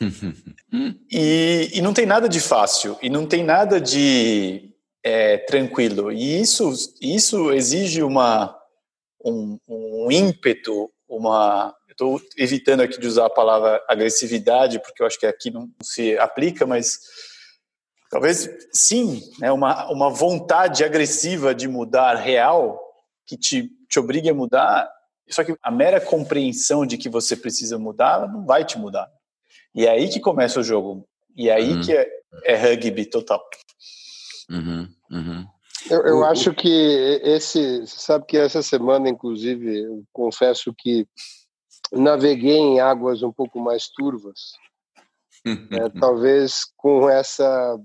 [1.08, 6.10] e, e não tem nada de fácil, e não tem nada de é, tranquilo.
[6.10, 8.58] E isso, isso exige uma,
[9.24, 11.72] um, um ímpeto, uma.
[11.88, 16.18] Estou evitando aqui de usar a palavra agressividade, porque eu acho que aqui não se
[16.18, 16.98] aplica, mas
[18.10, 22.80] talvez sim, né, uma, uma vontade agressiva de mudar real
[23.26, 24.90] que te, te obrigue a mudar.
[25.32, 29.10] Só que a mera compreensão de que você precisa mudar, ela não vai te mudar.
[29.74, 31.08] E é aí que começa o jogo.
[31.36, 31.80] E é aí uhum.
[31.82, 32.08] que é,
[32.44, 33.42] é rugby total.
[34.50, 35.46] Uhum, uhum.
[35.90, 41.06] Eu, eu acho que esse, sabe que essa semana, inclusive, eu confesso que
[41.92, 44.52] naveguei em águas um pouco mais turvas,
[45.44, 47.78] é, talvez com essa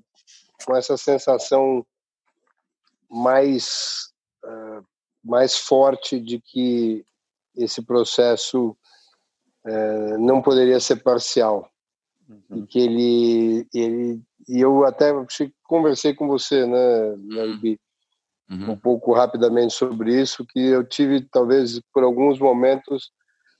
[0.65, 1.85] com essa sensação
[3.09, 4.11] mais
[4.43, 4.83] uh,
[5.23, 7.05] mais forte de que
[7.57, 8.75] esse processo
[9.65, 11.69] uh, não poderia ser parcial
[12.29, 12.59] uhum.
[12.59, 15.11] e que ele ele e eu até
[15.63, 17.77] conversei com você, né, Larbi,
[18.49, 18.71] uhum.
[18.71, 23.11] um pouco rapidamente sobre isso, que eu tive, talvez, por alguns momentos,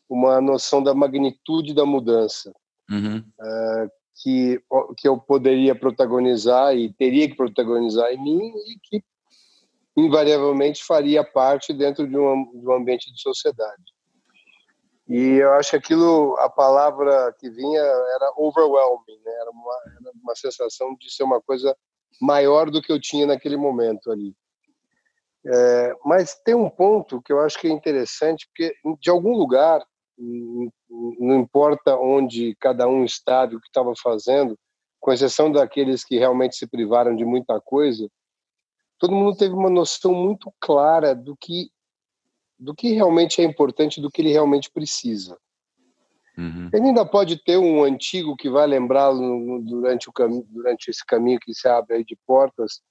[0.10, 2.54] uma noção da magnitude da mudança.
[2.90, 3.18] Uhum.
[3.18, 3.92] Uh,
[4.24, 4.60] que,
[4.98, 9.04] que eu poderia protagonizar e teria que protagonizar em mim e que
[9.98, 13.84] invariavelmente faria parte dentro de um, de um ambiente de sociedade.
[15.10, 19.32] E eu acho que aquilo, a palavra que vinha era overwhelming, né?
[19.42, 21.76] era, uma, era uma sensação de ser uma coisa
[22.22, 24.36] maior do que eu tinha naquele momento ali.
[25.46, 29.82] É, mas tem um ponto que eu acho que é interessante, porque de algum lugar,
[30.20, 34.60] não importa onde cada um estava, o que estava fazendo,
[35.00, 38.10] com exceção daqueles que realmente se privaram de muita coisa,
[38.98, 41.72] todo mundo teve uma noção muito clara do que
[42.60, 45.38] do que realmente é importante, do que ele realmente precisa.
[46.38, 46.70] Uhum.
[46.74, 50.14] Ele ainda pode ter um antigo que vai lembrá-lo durante, o
[50.50, 52.82] durante esse caminho que se abre aí de portas,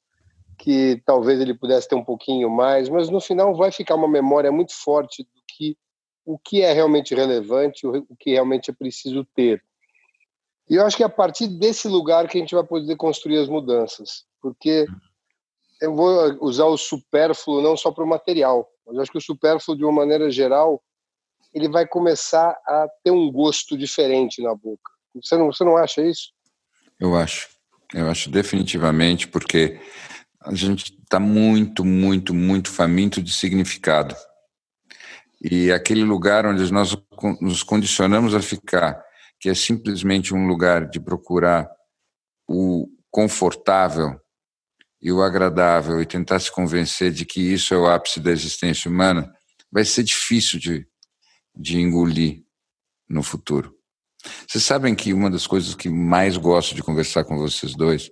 [0.59, 4.51] que talvez ele pudesse ter um pouquinho mais, mas no final vai ficar uma memória
[4.51, 5.77] muito forte do que
[6.25, 9.63] o que é realmente relevante, o que realmente é preciso ter.
[10.69, 13.39] E eu acho que é a partir desse lugar que a gente vai poder construir
[13.39, 14.87] as mudanças, porque
[15.81, 19.23] eu vou usar o supérfluo não só para o material, mas eu acho que o
[19.23, 20.83] supérfluo, de uma maneira geral,
[21.53, 24.91] ele vai começar a ter um gosto diferente na boca.
[25.15, 26.31] Você não, você não acha isso?
[27.01, 27.49] Eu acho.
[27.95, 29.81] Eu acho definitivamente, porque
[30.43, 34.15] a gente está muito, muito, muito faminto de significado.
[35.43, 36.97] E aquele lugar onde nós
[37.41, 39.03] nos condicionamos a ficar,
[39.39, 41.71] que é simplesmente um lugar de procurar
[42.49, 44.21] o confortável
[45.07, 48.91] e o agradável e tentar se convencer de que isso é o ápice da existência
[48.91, 49.33] humana,
[49.71, 50.85] vai ser difícil de,
[51.55, 52.43] de engolir
[53.09, 53.73] no futuro.
[54.49, 58.11] Vocês sabem que uma das coisas que mais gosto de conversar com vocês dois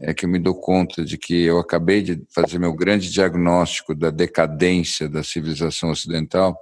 [0.00, 3.94] é que eu me dou conta de que eu acabei de fazer meu grande diagnóstico
[3.94, 6.58] da decadência da civilização ocidental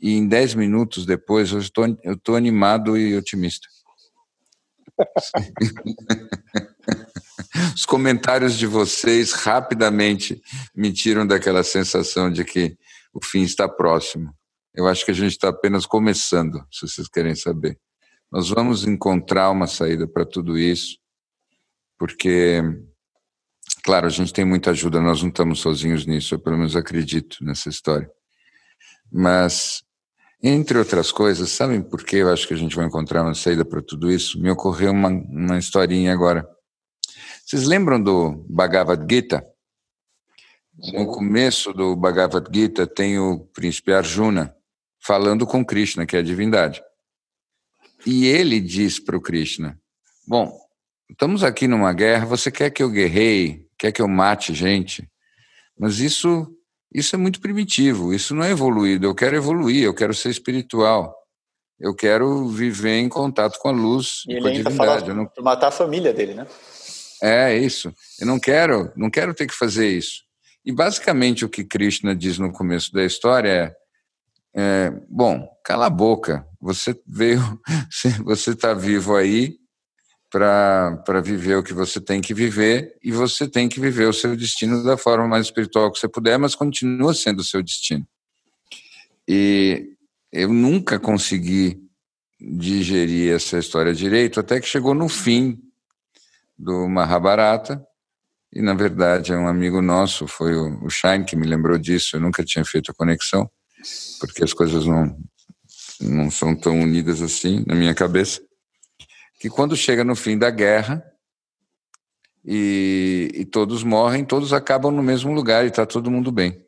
[0.00, 3.66] e em dez minutos depois eu estou, eu estou animado e otimista.
[7.74, 10.40] Os comentários de vocês rapidamente
[10.74, 12.76] me tiram daquela sensação de que
[13.12, 14.32] o fim está próximo.
[14.74, 17.78] Eu acho que a gente está apenas começando, se vocês querem saber.
[18.30, 20.98] Nós vamos encontrar uma saída para tudo isso,
[21.98, 22.62] porque,
[23.82, 27.38] claro, a gente tem muita ajuda, nós não estamos sozinhos nisso, eu pelo menos acredito
[27.42, 28.08] nessa história.
[29.10, 29.82] Mas,
[30.42, 33.64] entre outras coisas, sabem por que eu acho que a gente vai encontrar uma saída
[33.64, 34.40] para tudo isso?
[34.40, 36.46] Me ocorreu uma, uma historinha agora.
[37.48, 39.42] Vocês lembram do Bhagavad Gita?
[40.92, 44.54] No começo do Bhagavad Gita tem o príncipe Arjuna
[45.00, 46.82] falando com Krishna, que é a divindade.
[48.04, 49.80] E ele diz para o Krishna:
[50.26, 50.60] Bom,
[51.08, 55.10] estamos aqui numa guerra, você quer que eu guerreie, quer que eu mate gente,
[55.78, 56.54] mas isso,
[56.92, 59.06] isso é muito primitivo, isso não é evoluído.
[59.06, 61.16] Eu quero evoluir, eu quero ser espiritual.
[61.80, 65.14] Eu quero viver em contato com a luz e, e com a divindade.
[65.14, 65.30] Não...
[65.40, 66.46] matar a família dele, né?
[67.22, 67.92] É isso.
[68.20, 70.22] Eu não quero, não quero ter que fazer isso.
[70.64, 73.74] E basicamente o que Krishna diz no começo da história é,
[74.54, 76.46] é bom, cala a boca.
[76.60, 77.40] Você veio,
[78.24, 79.56] você está vivo aí
[80.30, 84.36] para viver o que você tem que viver e você tem que viver o seu
[84.36, 88.06] destino da forma mais espiritual que você puder, mas continua sendo o seu destino.
[89.26, 89.96] E
[90.30, 91.80] eu nunca consegui
[92.40, 95.58] digerir essa história direito, até que chegou no fim
[96.58, 97.82] do Mahabharata,
[98.52, 102.20] e na verdade é um amigo nosso, foi o Shine que me lembrou disso, eu
[102.20, 103.48] nunca tinha feito a conexão,
[104.18, 105.16] porque as coisas não,
[106.00, 108.40] não são tão unidas assim na minha cabeça
[109.38, 111.02] que quando chega no fim da guerra
[112.44, 116.64] e, e todos morrem, todos acabam no mesmo lugar e está todo mundo bem.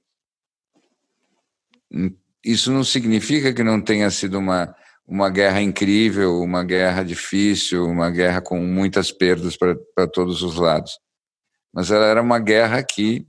[2.45, 4.75] Isso não significa que não tenha sido uma,
[5.11, 11.01] uma guerra incrível, uma guerra difícil, uma guerra com muitas perdas para todos os lados.
[11.75, 13.27] Mas ela era uma guerra que,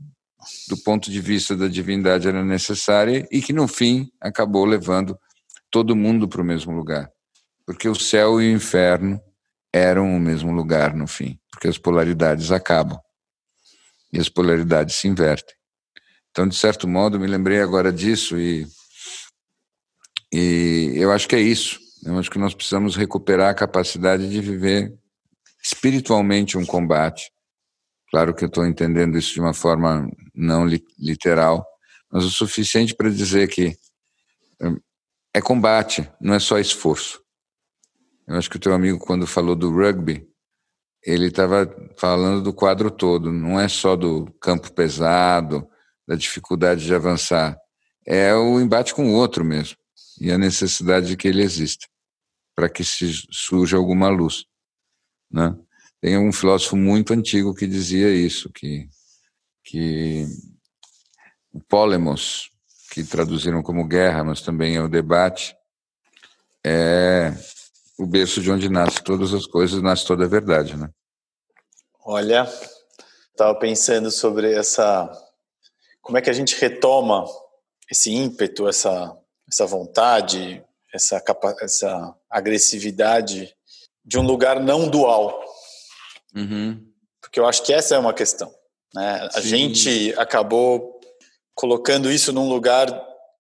[0.70, 5.18] do ponto de vista da divindade, era necessária e que, no fim, acabou levando
[5.72, 7.10] todo mundo para o mesmo lugar.
[7.66, 9.20] Porque o céu e o inferno
[9.74, 13.00] eram o mesmo lugar no fim, porque as polaridades acabam
[14.14, 15.56] e as polaridades se invertem.
[16.30, 18.68] Então, de certo modo, me lembrei agora disso e,
[20.32, 21.80] e eu acho que é isso.
[22.06, 24.98] Eu acho que nós precisamos recuperar a capacidade de viver
[25.62, 27.32] espiritualmente um combate.
[28.10, 31.66] Claro que eu estou entendendo isso de uma forma não li literal,
[32.12, 33.78] mas o suficiente para dizer que
[34.62, 34.78] hum,
[35.34, 37.22] é combate, não é só esforço.
[38.28, 40.28] Eu acho que o teu amigo, quando falou do rugby,
[41.06, 45.68] ele estava falando do quadro todo, não é só do campo pesado,
[46.08, 47.58] da dificuldade de avançar,
[48.06, 49.81] é o embate com o outro mesmo
[50.22, 51.88] e a necessidade de que ele exista
[52.56, 54.46] para que se surja alguma luz,
[55.32, 55.58] né?
[56.00, 58.88] Tem um filósofo muito antigo que dizia isso, que
[59.64, 60.28] que
[61.52, 62.52] o polemos,
[62.92, 65.56] que traduziram como guerra, mas também é o debate,
[66.64, 67.34] é
[67.98, 70.90] o berço de onde nasce todas as coisas, nasce toda a verdade, né?
[72.06, 72.48] Olha,
[73.32, 75.12] estava pensando sobre essa,
[76.00, 77.26] como é que a gente retoma
[77.90, 79.16] esse ímpeto, essa,
[79.52, 81.22] essa vontade, essa,
[81.62, 83.54] essa agressividade
[84.04, 85.44] de um lugar não dual.
[86.36, 86.82] Uhum.
[87.22, 88.54] Porque eu acho que essa é uma questão.
[88.94, 89.30] Né?
[89.34, 91.00] A gente acabou
[91.54, 92.88] colocando isso num lugar.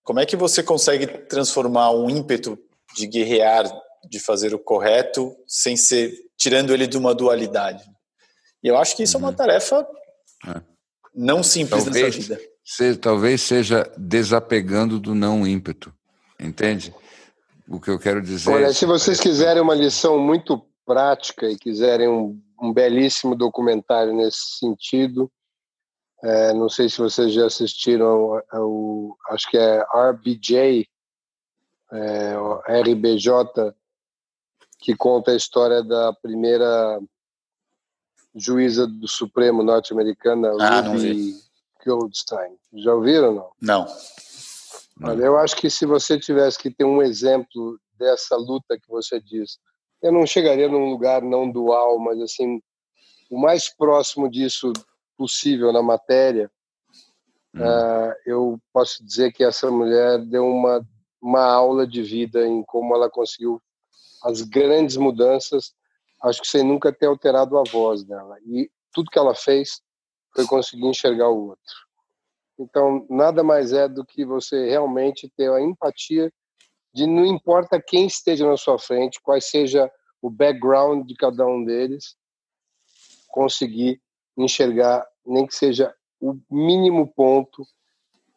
[0.03, 2.57] Como é que você consegue transformar um ímpeto
[2.95, 3.71] de guerrear
[4.09, 7.83] de fazer o correto sem ser tirando ele de uma dualidade.
[8.63, 9.23] E eu acho que isso uhum.
[9.23, 9.35] é uma uhum.
[9.35, 9.87] tarefa
[10.47, 10.61] é.
[11.13, 12.41] não simples talvez, nessa vida.
[12.63, 15.93] Se, talvez seja desapegando do não ímpeto,
[16.41, 16.93] entende?
[17.67, 18.51] O que eu quero dizer.
[18.51, 24.57] Olha, se vocês quiserem uma lição muito prática e quiserem um, um belíssimo documentário nesse
[24.59, 25.31] sentido,
[26.23, 30.87] é, não sei se vocês já assistiram ao, acho que é RBJ,
[31.93, 32.35] é,
[32.81, 33.73] RBJ
[34.79, 36.99] que conta a história da primeira
[38.35, 41.35] juíza do Supremo norte-americana, ah, Ruby
[41.85, 42.55] Goldstein.
[42.73, 43.51] Já ouviram não?
[43.61, 43.87] Não.
[45.03, 49.19] Olha, eu acho que se você tivesse que ter um exemplo dessa luta que você
[49.19, 49.57] diz,
[50.01, 52.61] eu não chegaria num lugar não dual, mas assim,
[53.29, 54.71] o mais próximo disso
[55.17, 56.51] possível na matéria,
[57.53, 57.61] hum.
[57.61, 60.85] uh, eu posso dizer que essa mulher deu uma,
[61.21, 63.61] uma aula de vida em como ela conseguiu
[64.23, 65.73] as grandes mudanças,
[66.23, 68.37] acho que sem nunca ter alterado a voz dela.
[68.45, 69.81] E tudo que ela fez
[70.33, 71.90] foi conseguir enxergar o outro.
[72.59, 76.31] Então, nada mais é do que você realmente ter a empatia
[76.93, 79.89] de não importa quem esteja na sua frente, qual seja
[80.21, 82.15] o background de cada um deles,
[83.27, 84.01] conseguir
[84.37, 87.65] enxergar, nem que seja o mínimo ponto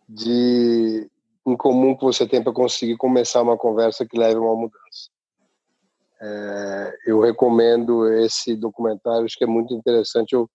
[0.09, 1.11] de
[1.47, 5.11] em comum que você tem para conseguir começar uma conversa que leve a uma mudança.
[6.21, 10.33] É, eu recomendo esse documentário, acho que é muito interessante.
[10.33, 10.49] Eu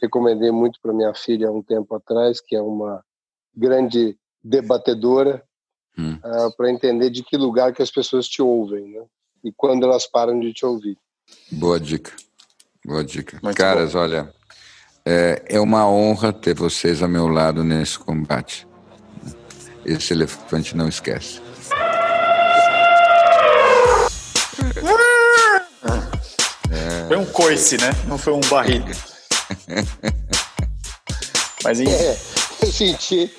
[0.00, 3.02] recomendei muito para minha filha há um tempo atrás, que é uma
[3.56, 5.42] grande debatedora,
[5.98, 6.18] hum.
[6.24, 9.04] uh, para entender de que lugar que as pessoas te ouvem, né?
[9.42, 10.96] E quando elas param de te ouvir.
[11.52, 12.12] Boa dica.
[12.84, 13.38] Boa dica.
[13.42, 14.00] Muito Caras, bom.
[14.00, 14.34] olha,
[15.04, 18.66] é, é uma honra ter vocês a meu lado nesse combate.
[19.84, 21.42] Esse elefante não esquece.
[27.06, 27.90] Foi um coice, né?
[28.08, 29.13] Não foi um barrido.
[31.64, 31.88] Mas em...
[31.88, 32.16] É,
[32.62, 33.34] eu senti,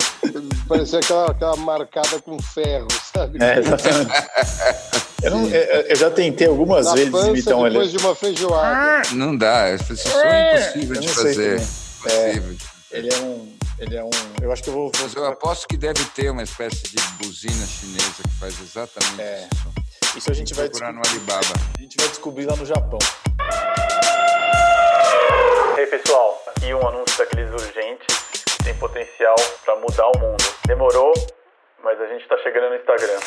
[0.68, 3.42] parecia aquela, aquela marcada com ferro, sabe?
[3.42, 4.10] É, exatamente.
[5.22, 9.08] Eu, não, eu, já tentei algumas Na vezes pança imitar um depois de uma feijoada.
[9.12, 11.60] Não dá, É, é impossível de fazer.
[11.60, 12.56] Impossível.
[12.90, 13.56] Ele é um.
[13.78, 14.10] Ele é um.
[14.40, 14.92] Eu acho que eu vou.
[15.00, 19.48] Mas eu aposto que deve ter uma espécie de buzina chinesa que faz exatamente É.
[19.62, 19.72] som.
[20.16, 21.32] Isso a gente vai Procurar no descobrir.
[21.34, 21.60] Alibaba.
[21.76, 22.98] A gente vai descobrir lá no Japão.
[25.76, 28.06] E aí, pessoal, aqui um anúncio daqueles urgentes
[28.56, 30.42] que tem potencial para mudar o mundo.
[30.66, 31.12] Demorou,
[31.84, 33.18] mas a gente está chegando no Instagram.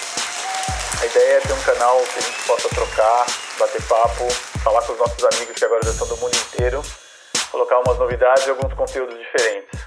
[0.99, 3.27] A ideia é ter um canal que a gente possa trocar,
[3.59, 4.27] bater papo,
[4.63, 6.81] falar com os nossos amigos que agora já estão do mundo inteiro,
[7.51, 9.79] colocar umas novidades e alguns conteúdos diferentes.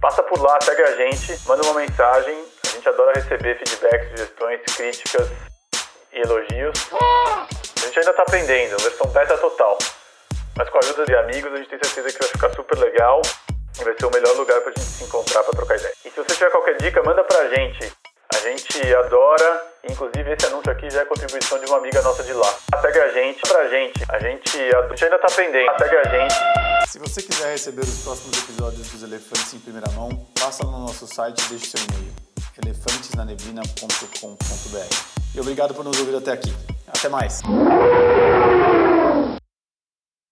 [0.00, 2.46] Passa por lá, segue a gente, manda uma mensagem.
[2.64, 5.28] A gente adora receber feedbacks, sugestões, críticas
[6.14, 6.88] e elogios.
[6.94, 7.46] A
[7.84, 9.76] gente ainda está aprendendo, versão beta total.
[10.56, 13.20] Mas com a ajuda de amigos, a gente tem certeza que vai ficar super legal
[13.80, 15.92] e vai ser o melhor lugar pra gente se encontrar para trocar ideia.
[16.04, 17.92] E se você tiver qualquer dica, manda pra gente.
[18.32, 22.32] A gente adora, inclusive esse anúncio aqui já é contribuição de uma amiga nossa de
[22.32, 22.54] lá.
[22.80, 24.04] Segue a gente, pra gente.
[24.08, 25.72] A gente, a gente ainda tá aprendendo.
[25.78, 26.34] Segue a gente.
[26.90, 31.06] Se você quiser receber os próximos episódios dos Elefantes em primeira mão, passa no nosso
[31.06, 32.12] site e deixe seu e-mail.
[32.64, 34.94] elefantesnaneblina.com.br
[35.34, 36.54] E obrigado por nos ouvir até aqui.
[36.86, 37.40] Até mais.